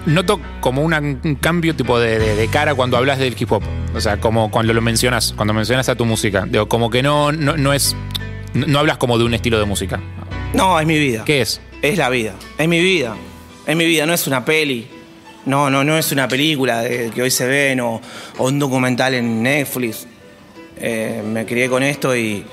noto 0.06 0.40
como 0.60 0.82
una- 0.82 0.98
un 1.00 1.36
cambio 1.40 1.74
tipo 1.76 1.98
de, 1.98 2.18
de- 2.18 2.34
de 2.36 2.48
cara 2.48 2.74
cuando 2.74 2.96
hablas 2.96 3.18
del 3.18 3.36
hip 3.38 3.50
hop. 3.52 3.62
O 3.94 4.00
sea, 4.00 4.18
como 4.18 4.50
cuando 4.50 4.72
lo 4.72 4.80
mencionas, 4.80 5.32
cuando 5.36 5.52
mencionas 5.54 5.88
a 5.88 5.94
tu 5.94 6.04
música. 6.04 6.44
Digo, 6.48 6.68
como 6.68 6.90
que 6.90 7.02
no, 7.02 7.32
no, 7.32 7.56
no 7.56 7.72
es. 7.72 7.94
No, 8.54 8.66
no 8.66 8.78
hablas 8.78 8.96
como 8.98 9.18
de 9.18 9.24
un 9.24 9.34
estilo 9.34 9.58
de 9.58 9.64
música. 9.66 10.00
No, 10.54 10.78
es 10.80 10.86
mi 10.86 10.98
vida. 10.98 11.24
¿Qué 11.24 11.40
es? 11.42 11.60
Es 11.82 11.96
la 11.98 12.08
vida. 12.08 12.34
Es 12.58 12.66
mi 12.68 12.80
vida. 12.80 13.14
Es 13.66 13.76
mi 13.76 13.84
vida, 13.86 14.06
no 14.06 14.12
es 14.14 14.26
una 14.26 14.44
peli. 14.44 14.88
No, 15.46 15.70
no, 15.70 15.84
no 15.84 15.96
es 15.96 16.12
una 16.12 16.28
película 16.28 16.82
de- 16.82 17.10
que 17.10 17.22
hoy 17.22 17.30
se 17.30 17.46
ven 17.46 17.80
o, 17.80 18.00
o 18.38 18.46
un 18.46 18.58
documental 18.58 19.14
en 19.14 19.42
Netflix. 19.42 20.06
Eh, 20.80 21.22
me 21.24 21.46
crié 21.46 21.68
con 21.68 21.82
esto 21.82 22.16
y, 22.16 22.44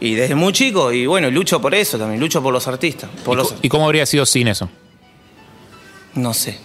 y 0.00 0.14
desde 0.14 0.34
muy 0.34 0.52
chico, 0.52 0.92
y 0.92 1.06
bueno, 1.06 1.30
lucho 1.30 1.60
por 1.60 1.74
eso 1.74 1.98
también, 1.98 2.20
lucho 2.20 2.42
por 2.42 2.52
los 2.52 2.66
artistas. 2.66 3.08
Por 3.24 3.34
¿Y, 3.34 3.36
los, 3.38 3.54
y 3.62 3.68
cómo 3.68 3.86
habría 3.86 4.06
sido 4.06 4.26
sin 4.26 4.48
eso? 4.48 4.68
no 6.14 6.34
sé. 6.34 6.58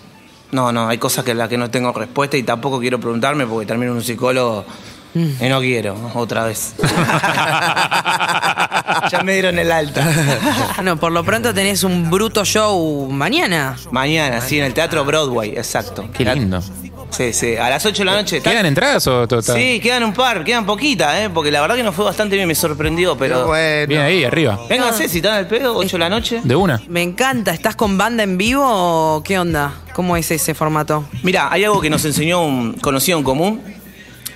No, 0.52 0.72
no, 0.72 0.88
hay 0.88 0.98
cosas 0.98 1.24
que 1.24 1.34
las 1.34 1.48
que 1.48 1.58
no 1.58 1.70
tengo 1.72 1.94
respuesta 1.94 2.36
y 2.36 2.44
tampoco 2.44 2.80
quiero 2.80 3.00
preguntarme 3.00 3.46
porque 3.46 3.66
termino 3.66 3.92
en 3.92 3.98
un 4.00 4.04
psicólogo 4.04 4.66
y 5.14 5.50
no 5.50 5.60
quiero, 5.60 5.96
otra 6.16 6.46
vez. 6.46 6.74
ya 9.12 9.22
me 9.24 9.34
dieron 9.34 9.60
el 9.60 9.72
alta. 9.72 10.06
No, 10.84 10.98
por 10.98 11.12
lo 11.12 11.24
pronto 11.24 11.54
tenés 11.54 11.84
un 11.84 12.10
bruto 12.10 12.44
show 12.44 13.08
mañana. 13.12 13.78
Mañana, 13.92 14.42
sí, 14.42 14.58
en 14.58 14.66
el 14.66 14.74
Teatro 14.74 15.06
Broadway, 15.06 15.52
exacto. 15.52 16.10
Qué 16.14 16.26
lindo. 16.26 16.62
Sí, 17.12 17.34
sí, 17.34 17.56
a 17.58 17.70
las 17.70 17.86
8 17.86 18.00
de 18.00 18.06
la 18.06 18.16
noche. 18.16 18.42
¿Quedan 18.42 18.66
entradas 18.66 19.06
o 19.08 19.24
está- 19.24 19.42
Sí, 19.42 19.80
quedan 19.82 20.04
un 20.04 20.14
par, 20.14 20.44
quedan 20.44 20.66
poquitas, 20.66 21.20
¿eh? 21.20 21.30
Porque 21.34 21.52
la 21.52 21.62
verdad 21.62 21.76
que 21.76 21.84
nos 21.84 21.94
fue 21.94 22.06
bastante 22.06 22.36
bien, 22.36 22.48
me 22.48 22.56
sorprendió, 22.56 23.18
Pero 23.18 23.36
pero... 23.36 23.48
bueno. 23.48 23.88
Bien 23.88 24.02
ahí, 24.02 24.24
arriba. 24.24 24.60
Vénganse, 24.70 25.08
si 25.10 25.18
están 25.18 25.34
al 25.36 25.48
pedo, 25.48 25.76
8 25.76 25.98
de 25.98 26.00
la 26.00 26.10
noche. 26.10 26.42
De 26.44 26.56
una. 26.56 26.82
Me 26.88 27.02
encanta. 27.04 27.54
¿Estás 27.54 27.76
con 27.76 27.98
banda 27.98 28.24
en 28.24 28.38
vivo 28.38 28.64
o 28.66 29.24
qué 29.24 29.38
onda? 29.38 29.74
¿Cómo 29.94 30.16
es 30.18 30.32
ese 30.32 30.54
formato? 30.54 31.06
Mira, 31.24 31.50
hay 31.52 31.66
algo 31.66 31.82
que 31.82 31.90
nos 31.90 32.04
enseñó 32.06 32.44
un 32.46 32.74
conocido 32.74 33.18
en 33.18 33.24
común. 33.24 33.62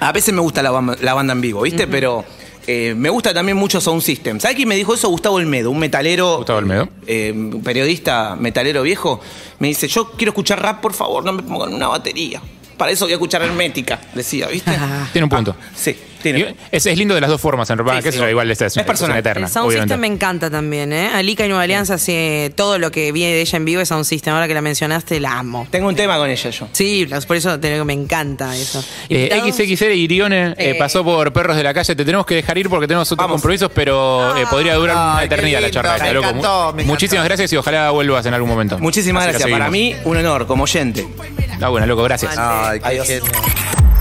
A 0.01 0.11
veces 0.11 0.33
me 0.33 0.41
gusta 0.41 0.61
la, 0.61 0.97
la 1.01 1.13
banda 1.13 1.31
en 1.33 1.39
vivo, 1.41 1.61
¿viste? 1.61 1.87
Pero 1.87 2.25
eh, 2.67 2.93
me 2.97 3.09
gusta 3.09 3.33
también 3.33 3.57
mucho 3.57 3.79
Sound 3.79 4.01
System. 4.01 4.39
¿Sabes 4.41 4.57
quién 4.57 4.67
me 4.67 4.75
dijo 4.75 4.93
eso? 4.93 5.07
Gustavo 5.07 5.35
Olmedo, 5.35 5.71
un 5.71 5.79
metalero. 5.79 6.37
Gustavo 6.37 6.59
Olmedo. 6.59 6.89
eh, 7.07 7.31
un 7.33 7.63
periodista 7.63 8.35
metalero 8.35 8.81
viejo. 8.81 9.21
Me 9.59 9.69
dice: 9.69 9.87
Yo 9.87 10.11
quiero 10.11 10.31
escuchar 10.31 10.61
rap, 10.61 10.81
por 10.81 10.93
favor, 10.93 11.23
no 11.23 11.31
me 11.31 11.43
pongan 11.43 11.73
una 11.73 11.87
batería. 11.87 12.41
Para 12.77 12.91
eso 12.91 13.05
voy 13.05 13.13
a 13.13 13.15
escuchar 13.15 13.41
Hermética, 13.41 13.99
decía, 14.13 14.47
¿viste? 14.47 14.71
Tiene 15.11 15.23
un 15.23 15.29
punto. 15.29 15.55
Sí. 15.75 15.95
Tiene- 16.33 16.55
Es, 16.71 16.85
es 16.85 16.97
lindo 16.97 17.15
de 17.15 17.21
las 17.21 17.29
dos 17.29 17.39
formas, 17.41 17.69
en 17.69 17.77
realidad, 17.77 17.97
Sí, 17.97 18.03
que 18.03 18.11
sí, 18.11 18.17
eso 18.17 18.29
igual 18.29 18.49
es, 18.51 18.61
es, 18.61 18.77
es 18.77 18.83
personal. 18.83 19.17
eterna. 19.17 19.47
El 19.47 19.51
Sound 19.53 19.67
obviamente. 19.67 19.93
System 19.93 19.99
me 20.01 20.07
encanta 20.15 20.49
también, 20.49 20.91
¿eh? 20.93 21.09
Alika 21.13 21.45
y 21.45 21.47
Nueva 21.49 21.63
Alianza 21.63 21.95
hace 21.95 22.51
todo 22.55 22.77
lo 22.79 22.91
que 22.91 23.11
viene 23.11 23.33
de 23.33 23.41
ella 23.41 23.57
en 23.57 23.65
vivo 23.65 23.81
es 23.81 23.89
Sound 23.89 24.05
System. 24.05 24.33
Ahora 24.33 24.47
que 24.47 24.53
la 24.53 24.61
mencionaste, 24.61 25.19
la 25.19 25.37
amo. 25.39 25.67
Tengo 25.71 25.87
un 25.87 25.95
tema 25.95 26.17
con 26.17 26.29
ella 26.29 26.49
yo. 26.49 26.67
Sí, 26.71 27.07
por 27.27 27.35
eso 27.37 27.59
te 27.59 27.67
digo 27.69 27.79
que 27.81 27.85
me 27.85 27.93
encanta 27.93 28.55
eso. 28.55 28.83
Eh, 29.09 29.41
XXL 29.51 29.91
Irione 29.93 30.47
eh, 30.49 30.55
Eh. 30.57 30.75
pasó 30.77 31.03
por 31.03 31.31
Perros 31.33 31.55
de 31.57 31.63
la 31.63 31.73
Calle. 31.73 31.95
Te 31.95 32.05
tenemos 32.05 32.25
que 32.25 32.35
dejar 32.35 32.57
ir 32.57 32.69
porque 32.69 32.87
tenemos 32.87 33.11
otros 33.11 33.23
Vamos. 33.23 33.35
compromisos, 33.41 33.71
pero 33.73 34.35
eh, 34.37 34.45
podría 34.49 34.75
durar 34.75 34.95
una 34.95 35.17
Ay, 35.17 35.27
qué 35.29 35.35
eternidad 35.35 35.61
la 35.61 35.71
charla. 35.71 35.91
me 35.91 35.97
esta, 35.97 36.13
loco. 36.13 36.27
encantó, 36.29 36.65
me 36.73 36.81
encantó. 36.83 36.85
Muchísimas 36.93 37.25
gracias 37.25 37.53
y 37.53 37.57
ojalá 37.57 37.91
vuelvas 37.91 38.25
en 38.25 38.33
algún 38.33 38.49
momento. 38.49 38.77
Muchísimas 38.79 39.23
Así 39.23 39.31
gracias. 39.33 39.51
Para 39.51 39.69
mí, 39.71 39.95
un 40.03 40.17
honor 40.17 40.47
como 40.47 40.63
oyente. 40.63 41.07
Está 41.51 41.69
buena, 41.69 41.85
loco, 41.87 42.03
gracias. 42.03 42.35
Ay, 42.37 42.79
qué 42.79 42.87
Adiós. 42.87 43.07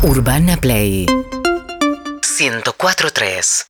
Urbana 0.03 0.57
Play 0.57 1.07
104.3 2.41 3.67